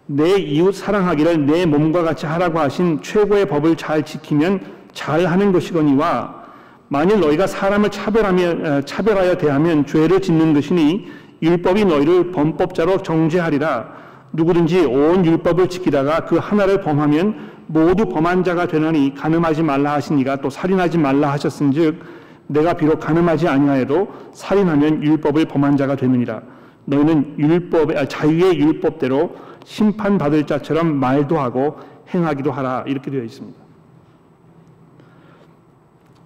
내 0.06 0.36
이웃 0.36 0.72
사랑하기를 0.72 1.46
내 1.46 1.66
몸과 1.66 2.02
같이 2.02 2.26
하라고 2.26 2.60
하신 2.60 3.02
최고의 3.02 3.46
법을 3.46 3.76
잘 3.76 4.04
지키면 4.04 4.60
잘 4.92 5.26
하는 5.26 5.52
것이거니와 5.52 6.46
만일 6.88 7.20
너희가 7.20 7.46
사람을 7.48 7.90
차별하며, 7.90 8.82
차별하여 8.82 9.36
대하면 9.36 9.84
죄를 9.84 10.20
짓는 10.20 10.54
것이니 10.54 11.08
율법이 11.42 11.84
너희를 11.84 12.32
범법자로 12.32 13.02
정죄하리라 13.02 13.94
누구든지 14.32 14.84
온 14.84 15.24
율법을 15.24 15.68
지키다가 15.68 16.24
그 16.26 16.36
하나를 16.36 16.80
범하면 16.80 17.56
모두 17.66 18.08
범한 18.08 18.44
자가 18.44 18.66
되나니 18.66 19.14
가늠하지 19.14 19.62
말라 19.62 19.94
하시니가 19.94 20.36
또 20.36 20.50
살인하지 20.50 20.98
말라 20.98 21.32
하셨은즉 21.32 22.00
내가 22.48 22.74
비록 22.74 23.00
가늠하지 23.00 23.48
아니하여도 23.48 24.08
살인하면 24.32 25.02
율법을 25.02 25.46
범한 25.46 25.76
자가 25.76 25.96
되느니라 25.96 26.42
너희는 26.84 27.38
율법의 27.38 27.98
아, 27.98 28.06
자유의 28.06 28.58
율법대로 28.60 29.34
심판받을 29.64 30.46
자처럼 30.46 30.96
말도 30.96 31.38
하고 31.38 31.76
행하기도 32.14 32.52
하라 32.52 32.84
이렇게 32.86 33.10
되어 33.10 33.24
있습니다. 33.24 33.58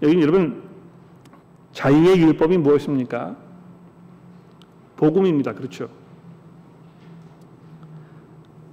여기 0.02 0.20
여러분 0.20 0.62
자유의 1.72 2.20
율법이 2.20 2.58
무엇입니까? 2.58 3.36
복음입니다. 5.00 5.54
그렇죠? 5.54 5.88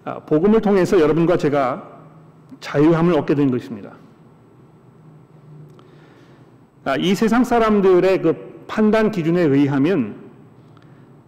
아, 0.03 0.19
복음을 0.19 0.59
통해서 0.59 0.99
여러분과 0.99 1.37
제가 1.37 1.89
자유함을 2.59 3.13
얻게 3.13 3.33
된 3.33 3.49
것입니다. 3.49 3.93
아, 6.83 6.97
이 6.97 7.15
세상 7.15 7.45
사람들의 7.45 8.21
그 8.21 8.65
판단 8.67 9.11
기준에 9.11 9.41
의하면 9.41 10.15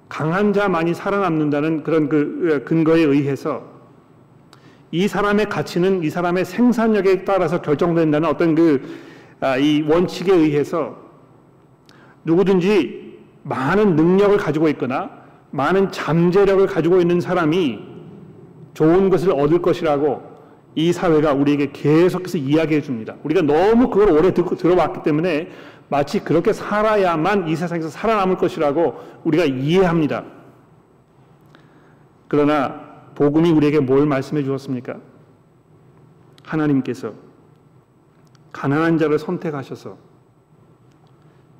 강한 0.09 0.51
자만이 0.51 0.93
살아남는다는 0.93 1.83
그런 1.83 2.09
그 2.09 2.63
근거에 2.65 3.01
의해서 3.01 3.63
이 4.91 5.07
사람의 5.07 5.47
가치는 5.47 6.03
이 6.03 6.09
사람의 6.09 6.43
생산력에 6.43 7.23
따라서 7.23 7.61
결정된다는 7.61 8.27
어떤 8.27 8.53
그이 8.53 8.81
아, 9.39 9.55
원칙에 9.87 10.33
의해서 10.33 10.97
누구든지 12.25 13.08
많은 13.49 13.95
능력을 13.95 14.37
가지고 14.37 14.69
있거나 14.69 15.09
많은 15.51 15.91
잠재력을 15.91 16.65
가지고 16.67 17.01
있는 17.01 17.19
사람이 17.19 17.79
좋은 18.75 19.09
것을 19.09 19.31
얻을 19.31 19.61
것이라고 19.61 20.21
이 20.75 20.93
사회가 20.93 21.33
우리에게 21.33 21.71
계속해서 21.71 22.37
이야기해 22.37 22.81
줍니다. 22.81 23.15
우리가 23.23 23.41
너무 23.41 23.89
그걸 23.89 24.11
오래 24.11 24.33
듣고 24.33 24.55
들어왔기 24.55 25.01
때문에 25.01 25.49
마치 25.89 26.23
그렇게 26.23 26.53
살아야만 26.53 27.47
이 27.47 27.55
세상에서 27.55 27.89
살아남을 27.89 28.37
것이라고 28.37 29.01
우리가 29.23 29.45
이해합니다. 29.45 30.23
그러나 32.27 32.81
복음이 33.15 33.49
우리에게 33.49 33.79
뭘 33.79 34.05
말씀해 34.05 34.43
주었습니까? 34.43 34.97
하나님께서 36.43 37.13
가난한 38.51 38.99
자를 38.99 39.17
선택하셔서 39.17 40.08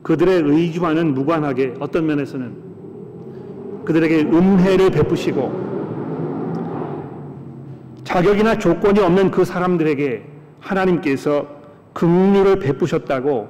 그들의 0.04 0.44
의지와는 0.44 1.14
무관하게 1.14 1.76
어떤 1.80 2.06
면에서는 2.08 2.70
그들에게 3.86 4.22
은혜를 4.22 4.92
베푸시고 4.92 5.70
자격이나 8.04 8.58
조건이 8.58 9.00
없는 9.00 9.32
그 9.32 9.46
사람들에게 9.46 10.26
하나님께서 10.60 11.48
긍휼을 11.94 12.60
베푸셨다고 12.60 13.50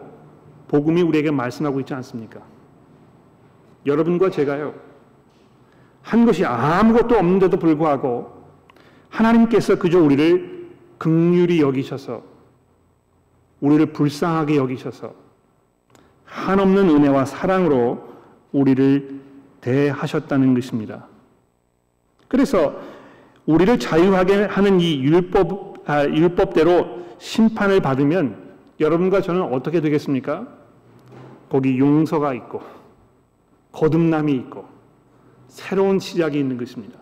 복음이 0.68 1.02
우리에게 1.02 1.32
말씀하고 1.32 1.80
있지 1.80 1.94
않습니까? 1.94 2.42
여러분과 3.86 4.30
제가요. 4.30 4.74
한 6.02 6.26
것이 6.26 6.46
아무것도 6.46 7.16
없는데도 7.16 7.58
불구하고 7.58 8.32
하나님께서 9.10 9.78
그저 9.78 10.00
우리를 10.00 10.70
극률이 10.98 11.62
여기셔서 11.62 12.22
우리를 13.62 13.88
불쌍하게 13.88 14.58
여기셔서 14.58 15.14
한없는 16.30 16.90
은혜와 16.90 17.26
사랑으로 17.26 18.08
우리를 18.52 19.20
대하셨다는 19.62 20.54
것입니다. 20.54 21.08
그래서 22.28 22.80
우리를 23.46 23.80
자유하게 23.80 24.46
하는 24.46 24.80
이 24.80 25.02
율법, 25.02 25.90
아, 25.90 26.06
율법대로 26.06 27.00
심판을 27.18 27.82
받으면 27.82 28.38
여러분과 28.80 29.22
저는 29.22 29.42
어떻게 29.42 29.82
되겠습니까? 29.82 30.48
거기 31.50 31.80
용서가 31.80 32.34
있고, 32.36 32.62
거듭남이 33.72 34.32
있고, 34.34 34.66
새로운 35.48 36.00
시작이 36.00 36.40
있는 36.40 36.58
것입니다. 36.58 37.00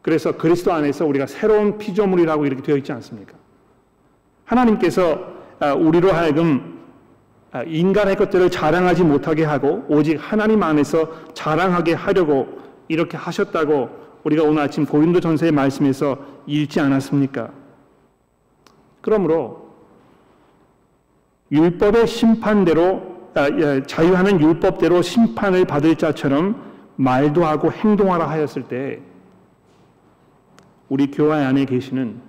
그래서 0.00 0.32
그리스도 0.32 0.72
안에서 0.72 1.04
우리가 1.04 1.26
새로운 1.26 1.78
피조물이라고 1.78 2.46
이렇게 2.46 2.62
되어 2.62 2.76
있지 2.76 2.92
않습니까? 2.92 3.34
하나님께서 4.44 5.34
아, 5.58 5.74
우리로 5.74 6.12
하여금 6.12 6.74
아, 6.74 6.75
인간의 7.64 8.16
것들을 8.16 8.50
자랑하지 8.50 9.04
못하게 9.04 9.44
하고 9.44 9.84
오직 9.88 10.16
하나님 10.16 10.62
안에서 10.62 11.32
자랑하게 11.34 11.94
하려고 11.94 12.48
이렇게 12.88 13.16
하셨다고 13.16 13.88
우리가 14.24 14.42
오늘 14.42 14.62
아침 14.62 14.84
고린도 14.84 15.20
전서의 15.20 15.52
말씀에서 15.52 16.18
읽지 16.46 16.80
않았습니까? 16.80 17.50
그러므로 19.00 19.70
율법의 21.52 22.06
심판대로 22.06 23.16
아, 23.34 23.48
예, 23.50 23.82
자유하는 23.86 24.40
율법대로 24.40 25.02
심판을 25.02 25.66
받을 25.66 25.94
자처럼 25.96 26.60
말도 26.96 27.44
하고 27.44 27.70
행동하라 27.70 28.28
하였을 28.28 28.64
때 28.64 29.00
우리 30.88 31.10
교회 31.10 31.44
안에 31.44 31.66
계시는 31.66 32.20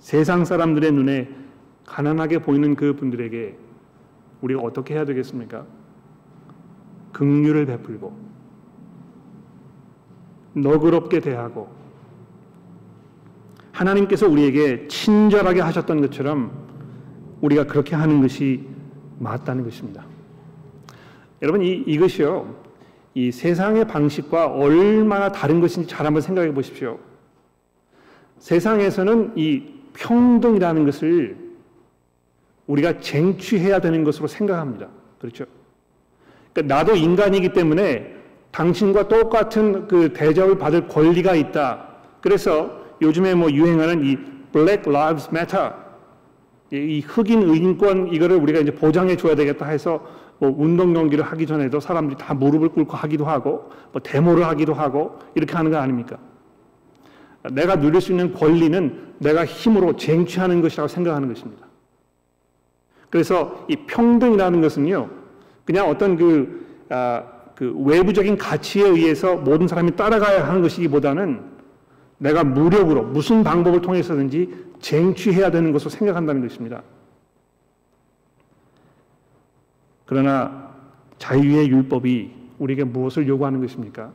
세상 0.00 0.44
사람들의 0.44 0.90
눈에 0.92 1.28
가난하게 1.86 2.40
보이는 2.40 2.74
그 2.74 2.96
분들에게 2.96 3.63
우리가 4.44 4.60
어떻게 4.60 4.94
해야 4.94 5.06
되겠습니까? 5.06 5.64
긍휼을 7.12 7.64
베풀고 7.64 8.14
너그럽게 10.52 11.20
대하고 11.20 11.68
하나님께서 13.72 14.28
우리에게 14.28 14.86
친절하게 14.88 15.60
하셨던 15.62 16.02
것처럼 16.02 16.52
우리가 17.40 17.64
그렇게 17.64 17.96
하는 17.96 18.20
것이 18.20 18.66
맞다는 19.18 19.64
것입니다. 19.64 20.04
여러분 21.40 21.62
이 21.62 21.72
이것이요 21.86 22.54
이 23.14 23.32
세상의 23.32 23.86
방식과 23.88 24.48
얼마나 24.48 25.32
다른 25.32 25.60
것인지 25.60 25.88
잘 25.88 26.04
한번 26.06 26.20
생각해 26.20 26.52
보십시오. 26.52 26.98
세상에서는 28.38 29.32
이 29.36 29.62
평등이라는 29.94 30.84
것을 30.84 31.43
우리가 32.66 33.00
쟁취해야 33.00 33.80
되는 33.80 34.04
것으로 34.04 34.26
생각합니다. 34.26 34.88
그렇죠? 35.18 35.44
그러니까 36.52 36.74
나도 36.74 36.96
인간이기 36.96 37.52
때문에 37.52 38.14
당신과 38.50 39.08
똑같은 39.08 39.88
그 39.88 40.12
대접을 40.12 40.58
받을 40.58 40.86
권리가 40.86 41.34
있다. 41.34 41.88
그래서 42.20 42.80
요즘에 43.02 43.34
뭐 43.34 43.50
유행하는 43.50 44.04
이 44.04 44.16
Black 44.52 44.90
Lives 44.90 45.28
Matter 45.30 45.72
이 46.70 47.00
흑인 47.00 47.42
의인권 47.42 48.12
이거를 48.12 48.36
우리가 48.36 48.60
이제 48.60 48.70
보장해 48.72 49.16
줘야 49.16 49.34
되겠다 49.34 49.66
해서 49.66 50.06
뭐 50.38 50.54
운동 50.56 50.92
경기를 50.92 51.24
하기 51.24 51.46
전에도 51.46 51.80
사람들이 51.80 52.16
다 52.18 52.34
무릎을 52.34 52.70
꿇고 52.70 52.96
하기도 52.96 53.24
하고 53.24 53.70
뭐 53.92 54.00
데모를 54.02 54.44
하기도 54.46 54.74
하고 54.74 55.18
이렇게 55.34 55.54
하는 55.54 55.70
거 55.70 55.78
아닙니까? 55.78 56.18
내가 57.50 57.78
누릴 57.78 58.00
수 58.00 58.12
있는 58.12 58.32
권리는 58.32 59.14
내가 59.18 59.44
힘으로 59.44 59.96
쟁취하는 59.96 60.62
것이라고 60.62 60.88
생각하는 60.88 61.28
것입니다. 61.28 61.66
그래서 63.14 63.64
이 63.68 63.76
평등이라는 63.76 64.60
것은요, 64.60 65.08
그냥 65.64 65.88
어떤 65.88 66.16
그, 66.16 66.66
아, 66.88 67.22
그 67.54 67.72
외부적인 67.78 68.36
가치에 68.36 68.82
의해서 68.82 69.36
모든 69.36 69.68
사람이 69.68 69.94
따라가야 69.94 70.48
하는 70.48 70.62
것이기보다는 70.62 71.40
내가 72.18 72.42
무력으로 72.42 73.04
무슨 73.04 73.44
방법을 73.44 73.82
통해서든지 73.82 74.52
쟁취해야 74.80 75.52
되는 75.52 75.70
것으로 75.70 75.90
생각한다는 75.90 76.42
것입니다. 76.42 76.82
그러나 80.06 80.74
자유의 81.18 81.68
율법이 81.68 82.32
우리에게 82.58 82.82
무엇을 82.82 83.28
요구하는 83.28 83.60
것입니까? 83.60 84.10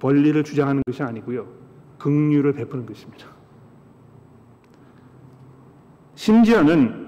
권리를 0.00 0.42
주장하는 0.42 0.82
것이 0.84 1.00
아니고요. 1.04 1.46
긍휼을 1.98 2.54
베푸는 2.54 2.86
것입니다. 2.86 3.28
심지어는 6.16 7.07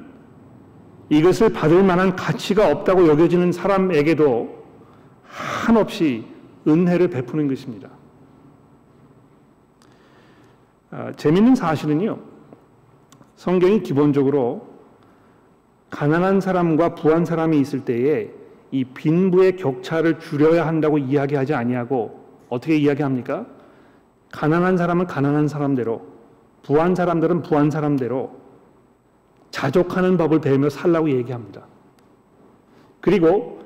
이것을 1.10 1.52
받을 1.52 1.82
만한 1.82 2.16
가치가 2.16 2.70
없다고 2.70 3.08
여겨지는 3.08 3.52
사람에게도 3.52 4.64
한없이 5.24 6.24
은혜를 6.66 7.08
베푸는 7.08 7.48
것입니다. 7.48 7.90
아, 10.92 11.12
재밌는 11.12 11.56
사실은요, 11.56 12.18
성경이 13.36 13.82
기본적으로 13.82 14.68
가난한 15.90 16.40
사람과 16.40 16.94
부한 16.94 17.24
사람이 17.24 17.58
있을 17.58 17.84
때에 17.84 18.30
이 18.70 18.84
빈부의 18.84 19.56
격차를 19.56 20.20
줄여야 20.20 20.64
한다고 20.64 20.98
이야기하지 20.98 21.54
아니하고 21.54 22.24
어떻게 22.48 22.76
이야기합니까? 22.76 23.46
가난한 24.30 24.76
사람은 24.76 25.08
가난한 25.08 25.48
사람대로, 25.48 26.06
부한 26.62 26.94
사람들은 26.94 27.42
부한 27.42 27.70
사람대로 27.70 28.39
자족하는 29.50 30.16
법을 30.16 30.40
배우며 30.40 30.70
살라고 30.70 31.10
얘기합니다. 31.10 31.62
그리고 33.00 33.60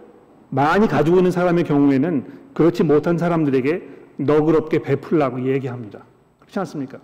많이 0.51 0.87
가지고 0.87 1.19
있는 1.19 1.31
사람의 1.31 1.65
경우에는 1.65 2.25
그렇지 2.55 2.85
못한 2.85 3.19
사람들에게 3.19 3.83
너그럽게 4.17 4.81
베풀라고 4.81 5.47
얘기합니다. 5.53 6.01
그렇지 6.41 6.59
않습니까? 6.61 6.99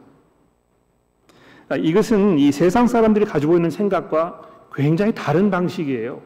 아, 1.69 1.77
이것은 1.77 2.39
이 2.39 2.53
세상 2.53 2.87
사람들이 2.87 3.25
가지고 3.25 3.57
있는 3.57 3.71
생각과 3.71 4.43
굉장히 4.75 5.13
다른 5.15 5.51
방식이에요. 5.51 6.21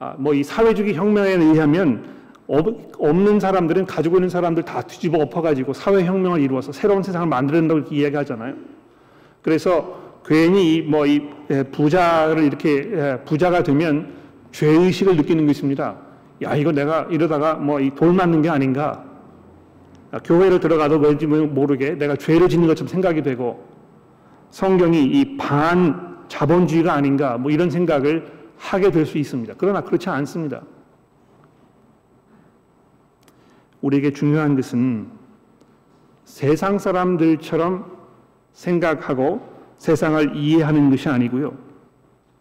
아, 0.00 0.14
뭐 0.18 0.32
이 0.34 0.42
사회주의 0.44 0.94
혁명에 0.94 1.30
의하면 1.30 2.16
없는 2.48 3.40
사람들은 3.40 3.86
가지고 3.86 4.16
있는 4.16 4.28
사람들 4.28 4.62
다 4.64 4.80
뒤집어 4.82 5.18
엎어가지고 5.18 5.72
사회혁명을 5.74 6.40
이루어서 6.40 6.72
새로운 6.72 7.02
세상을 7.02 7.28
만들어낸다고 7.28 7.94
이야기하잖아요. 7.94 8.54
그래서 9.42 10.07
괜히 10.28 10.82
뭐이 10.82 11.22
예, 11.50 11.62
부자를 11.62 12.44
이렇게 12.44 12.68
예, 12.92 13.18
부자가 13.24 13.62
되면 13.62 14.12
죄의식을 14.52 15.16
느끼는 15.16 15.46
것입니다. 15.46 15.96
야, 16.42 16.54
이거 16.54 16.70
내가 16.70 17.06
이러다가 17.10 17.54
뭐 17.54 17.80
이 17.80 17.90
돌 17.94 18.12
맞는 18.12 18.42
게 18.42 18.50
아닌가. 18.50 19.04
교회를 20.24 20.60
들어가도 20.60 20.98
왠지 20.98 21.26
모르게 21.26 21.92
내가 21.96 22.16
죄를 22.16 22.48
짓는 22.48 22.66
것처럼 22.66 22.88
생각이 22.88 23.22
되고 23.22 23.66
성경이 24.50 25.02
이 25.04 25.36
반 25.38 26.18
자본주의가 26.28 26.92
아닌가 26.92 27.38
뭐 27.38 27.50
이런 27.50 27.70
생각을 27.70 28.30
하게 28.58 28.90
될 28.90 29.06
수 29.06 29.16
있습니다. 29.16 29.54
그러나 29.56 29.80
그렇지 29.80 30.10
않습니다. 30.10 30.62
우리에게 33.80 34.12
중요한 34.12 34.56
것은 34.56 35.08
세상 36.24 36.78
사람들처럼 36.78 37.86
생각하고 38.52 39.57
세상을 39.78 40.36
이해하는 40.36 40.90
것이 40.90 41.08
아니고요. 41.08 41.56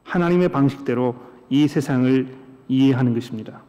하나님의 0.04 0.50
방식대로 0.50 1.16
이 1.50 1.68
세상을 1.68 2.28
이해하는 2.68 3.14
것입니다. 3.14 3.62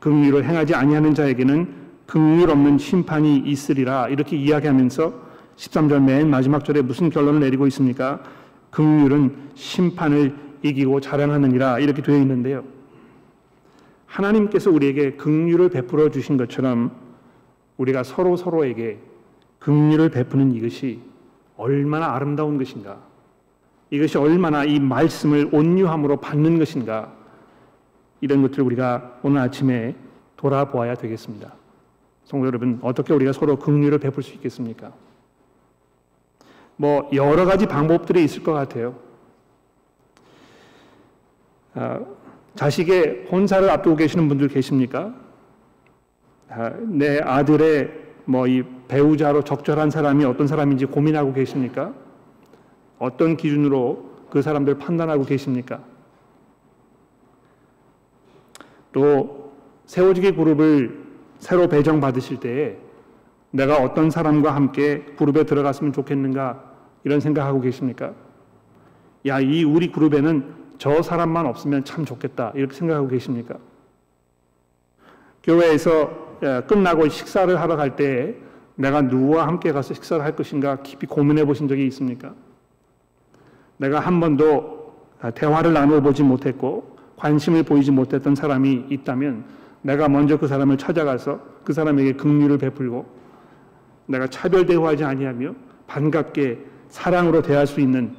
긍휼을 0.00 0.44
행하지 0.44 0.74
아니하는 0.74 1.14
자에게는 1.14 1.84
긍휼 2.06 2.50
없는 2.50 2.78
심판이 2.78 3.38
있으리라 3.38 4.08
이렇게 4.08 4.36
이야기하면서 4.36 5.24
13절 5.56 6.02
맨 6.02 6.28
마지막 6.30 6.64
절에 6.64 6.82
무슨 6.82 7.10
결론을 7.10 7.40
내리고 7.40 7.66
있습니까? 7.68 8.22
긍휼은 8.70 9.34
심판을 9.54 10.34
이기고 10.62 11.00
자랑하느니라 11.00 11.78
이렇게 11.78 12.02
되어 12.02 12.16
있는데요. 12.18 12.64
하나님께서 14.06 14.70
우리에게 14.70 15.12
긍휼을 15.12 15.70
베풀어 15.70 16.10
주신 16.10 16.36
것처럼 16.36 16.92
우리가 17.76 18.02
서로 18.02 18.36
서로에게 18.36 18.98
긍휼을 19.58 20.10
베푸는 20.10 20.54
이것이 20.54 21.00
얼마나 21.56 22.14
아름다운 22.14 22.58
것인가. 22.58 22.98
이것이 23.90 24.18
얼마나 24.18 24.64
이 24.64 24.80
말씀을 24.80 25.50
온유함으로 25.52 26.16
받는 26.16 26.58
것인가. 26.58 27.12
이런 28.20 28.42
것들을 28.42 28.64
우리가 28.64 29.20
오늘 29.22 29.40
아침에 29.40 29.94
돌아보아야 30.36 30.94
되겠습니다. 30.94 31.52
성도 32.24 32.46
여러분, 32.46 32.78
어떻게 32.82 33.12
우리가 33.12 33.32
서로 33.32 33.56
긍휼을 33.56 33.98
베풀 33.98 34.22
수 34.22 34.32
있겠습니까? 34.34 34.92
뭐 36.76 37.08
여러 37.12 37.44
가지 37.44 37.66
방법들이 37.66 38.24
있을 38.24 38.42
것 38.42 38.52
같아요. 38.52 38.98
아, 41.74 42.00
자식의 42.56 43.26
혼사를 43.30 43.68
앞두고 43.68 43.96
계시는 43.96 44.28
분들 44.28 44.48
계십니까? 44.48 45.14
아, 46.48 46.70
내 46.88 47.20
아들의 47.20 48.04
뭐 48.24 48.46
이 48.46 48.62
배우자로 48.88 49.42
적절한 49.42 49.90
사람이 49.90 50.24
어떤 50.24 50.46
사람인지 50.46 50.86
고민하고 50.86 51.32
계십니까? 51.32 51.92
어떤 52.98 53.36
기준으로 53.36 54.12
그 54.30 54.42
사람들 54.42 54.78
판단하고 54.78 55.24
계십니까? 55.24 55.80
또 58.92 59.52
세워지기 59.86 60.32
그룹을 60.32 61.04
새로 61.38 61.68
배정 61.68 62.00
받으실 62.00 62.40
때에 62.40 62.76
내가 63.50 63.76
어떤 63.76 64.10
사람과 64.10 64.54
함께 64.54 65.04
그룹에 65.16 65.44
들어갔으면 65.44 65.92
좋겠는가 65.92 66.62
이런 67.04 67.20
생각하고 67.20 67.60
계십니까? 67.60 68.12
야, 69.26 69.40
이 69.40 69.64
우리 69.64 69.92
그룹에는 69.92 70.64
저 70.78 71.02
사람만 71.02 71.46
없으면 71.46 71.84
참 71.84 72.04
좋겠다 72.04 72.52
이렇게 72.54 72.74
생각하고 72.74 73.08
계십니까? 73.08 73.56
교회에서 75.42 76.24
끝나고 76.66 77.08
식사를 77.08 77.60
하러 77.60 77.76
갈 77.76 77.96
때 77.96 78.34
내가 78.76 79.02
누구와 79.02 79.46
함께 79.46 79.72
가서 79.72 79.94
식사를 79.94 80.24
할 80.24 80.34
것인가 80.34 80.82
깊이 80.82 81.06
고민해 81.06 81.44
보신 81.44 81.68
적이 81.68 81.86
있습니까? 81.86 82.34
내가 83.76 84.00
한 84.00 84.20
번도 84.20 84.94
대화를 85.34 85.72
나누어 85.72 86.00
보지 86.00 86.22
못했고 86.22 86.96
관심을 87.16 87.62
보이지 87.62 87.90
못했던 87.90 88.34
사람이 88.34 88.86
있다면 88.90 89.44
내가 89.82 90.08
먼저 90.08 90.38
그 90.38 90.48
사람을 90.48 90.78
찾아가서 90.78 91.40
그 91.64 91.72
사람에게 91.72 92.14
긍휼을 92.14 92.58
베풀고 92.58 93.06
내가 94.06 94.26
차별 94.26 94.66
대우하지 94.66 95.04
아니하며 95.04 95.54
반갑게 95.86 96.58
사랑으로 96.88 97.42
대할 97.42 97.66
수 97.66 97.80
있는 97.80 98.14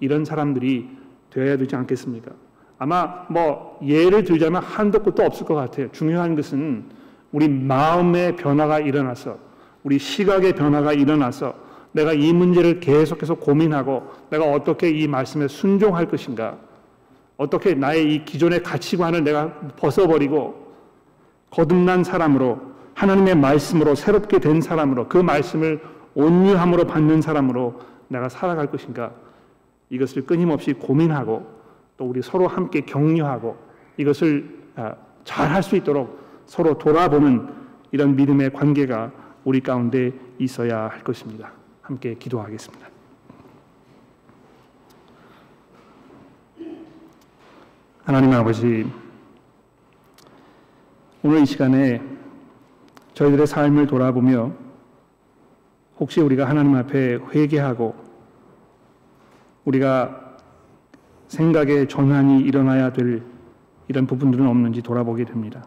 이런 0.00 0.24
사람들이 0.24 0.88
되어야 1.30 1.56
되지 1.56 1.76
않겠습니까? 1.76 2.32
아마 2.78 3.26
뭐 3.28 3.78
예를 3.84 4.24
들자면 4.24 4.62
한도 4.62 5.02
끝도 5.02 5.24
없을 5.24 5.44
것 5.46 5.54
같아요. 5.54 5.90
중요한 5.92 6.36
것은 6.36 6.84
우리 7.32 7.48
마음의 7.48 8.36
변화가 8.36 8.80
일어나서 8.80 9.38
우리 9.88 9.98
시각의 9.98 10.52
변화가 10.52 10.92
일어나서 10.92 11.54
내가 11.92 12.12
이 12.12 12.30
문제를 12.34 12.78
계속해서 12.78 13.36
고민하고 13.36 14.02
내가 14.28 14.44
어떻게 14.44 14.90
이 14.90 15.08
말씀에 15.08 15.48
순종할 15.48 16.10
것인가 16.10 16.58
어떻게 17.38 17.72
나의 17.72 18.12
이 18.12 18.24
기존의 18.26 18.62
가치관을 18.62 19.24
내가 19.24 19.50
벗어버리고 19.78 20.74
거듭난 21.48 22.04
사람으로 22.04 22.60
하나님의 22.92 23.36
말씀으로 23.36 23.94
새롭게 23.94 24.40
된 24.40 24.60
사람으로 24.60 25.08
그 25.08 25.16
말씀을 25.16 25.80
온유함으로 26.14 26.84
받는 26.86 27.22
사람으로 27.22 27.80
내가 28.08 28.28
살아갈 28.28 28.70
것인가 28.70 29.12
이것을 29.88 30.26
끊임없이 30.26 30.74
고민하고 30.74 31.46
또 31.96 32.04
우리 32.04 32.20
서로 32.20 32.46
함께 32.46 32.82
격려하고 32.82 33.56
이것을 33.96 34.54
아, 34.76 34.94
잘할 35.24 35.62
수 35.62 35.76
있도록 35.76 36.44
서로 36.44 36.76
돌아보는 36.76 37.48
이런 37.90 38.16
믿음의 38.16 38.52
관계가 38.52 39.27
우리 39.48 39.62
가운데 39.62 40.12
있어야 40.38 40.90
할 40.90 41.02
것입니다. 41.02 41.52
함께 41.80 42.14
기도하겠습니다. 42.16 42.86
하나님 48.04 48.30
아버지, 48.34 48.92
오늘 51.22 51.40
이 51.40 51.46
시간에 51.46 52.02
저희들의 53.14 53.46
삶을 53.46 53.86
돌아보며 53.86 54.52
혹시 55.98 56.20
우리가 56.20 56.46
하나님 56.46 56.74
앞에 56.74 57.14
회개하고 57.14 57.96
우리가 59.64 60.36
생각의 61.28 61.88
전환이 61.88 62.42
일어나야 62.42 62.92
될 62.92 63.22
이런 63.88 64.06
부분들은 64.06 64.46
없는지 64.46 64.82
돌아보게 64.82 65.24
됩니다. 65.24 65.64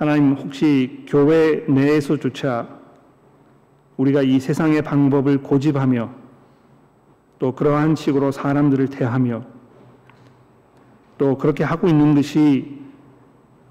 하나님 0.00 0.32
혹시 0.32 1.04
교회 1.06 1.62
내에서조차 1.68 2.66
우리가 3.98 4.22
이 4.22 4.40
세상의 4.40 4.80
방법을 4.80 5.42
고집하며 5.42 6.10
또 7.38 7.54
그러한 7.54 7.96
식으로 7.96 8.32
사람들을 8.32 8.88
대하며 8.88 9.44
또 11.18 11.36
그렇게 11.36 11.64
하고 11.64 11.86
있는 11.86 12.14
것이 12.14 12.80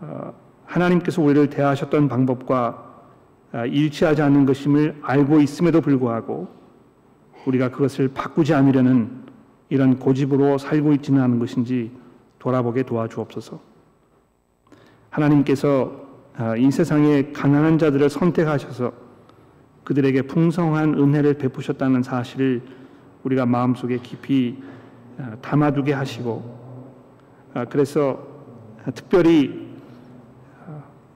어, 0.01 0.31
하나님께서 0.65 1.19
우리를 1.19 1.49
대하셨던 1.49 2.07
방법과 2.07 3.07
아, 3.51 3.65
일치하지 3.65 4.21
않는 4.21 4.45
것임을 4.45 4.99
알고 5.01 5.39
있음에도 5.39 5.81
불구하고 5.81 6.47
우리가 7.47 7.71
그것을 7.71 8.09
바꾸지 8.09 8.53
않으려는 8.53 9.23
이런 9.69 9.97
고집으로 9.97 10.59
살고 10.59 10.93
있지는 10.93 11.23
않은 11.23 11.39
것인지 11.39 11.89
돌아보게 12.37 12.83
도와주옵소서. 12.83 13.59
하나님께서 15.09 16.05
아, 16.05 16.08
이 16.57 16.71
세상의 16.71 17.33
가난한 17.33 17.77
자들을 17.77 18.09
선택하셔서 18.09 18.93
그들에게 19.83 20.21
풍성한 20.23 20.93
은혜를 20.93 21.33
베푸셨다는 21.33 22.03
사실을 22.03 22.61
우리가 23.23 23.45
마음속에 23.45 23.97
깊이 23.97 24.61
아, 25.17 25.35
담아두게 25.41 25.91
하시고 25.91 26.57
아, 27.53 27.65
그래서 27.65 28.25
특별히 28.95 29.67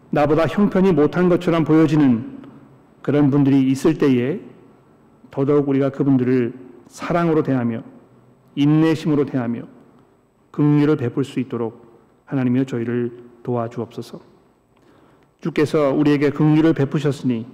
나보다 0.10 0.46
형편이 0.46 0.92
못한 0.92 1.30
것처럼 1.30 1.64
보여지는 1.64 2.44
그런 3.02 3.30
분들이 3.30 3.70
있을 3.72 3.98
때에 3.98 4.42
더더욱 5.32 5.70
우리가 5.70 5.90
그분들을 5.90 6.54
사랑으로 6.88 7.44
대하며 7.44 7.82
인내심으로 8.56 9.26
대하며 9.26 9.64
긍휼을 10.52 10.98
베풀 10.98 11.24
수 11.24 11.40
있도록 11.40 11.84
하나님이여 12.26 12.66
저희를 12.66 13.24
도와주옵소서. 13.42 14.33
주께서 15.44 15.92
우리에게 15.92 16.30
긍휼을 16.30 16.74
베푸셨으니 16.74 17.46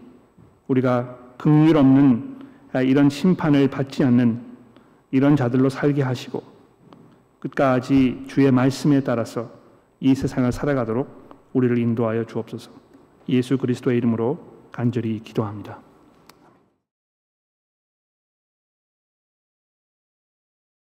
우리가 0.67 1.17
긍휼 1.39 1.75
없는 1.75 2.37
이런 2.85 3.09
심판을 3.09 3.67
받지 3.67 4.03
않는 4.03 4.39
이런 5.09 5.35
자들로 5.35 5.69
살게 5.69 6.03
하시고 6.03 6.43
끝까지 7.39 8.25
주의 8.27 8.51
말씀에 8.51 9.01
따라서 9.01 9.49
이 9.99 10.13
세상을 10.13 10.51
살아가도록 10.51 11.49
우리를 11.53 11.79
인도하여 11.79 12.25
주옵소서. 12.25 12.69
예수 13.27 13.57
그리스도의 13.57 13.97
이름으로 13.97 14.37
간절히 14.71 15.19
기도합니다. 15.19 15.79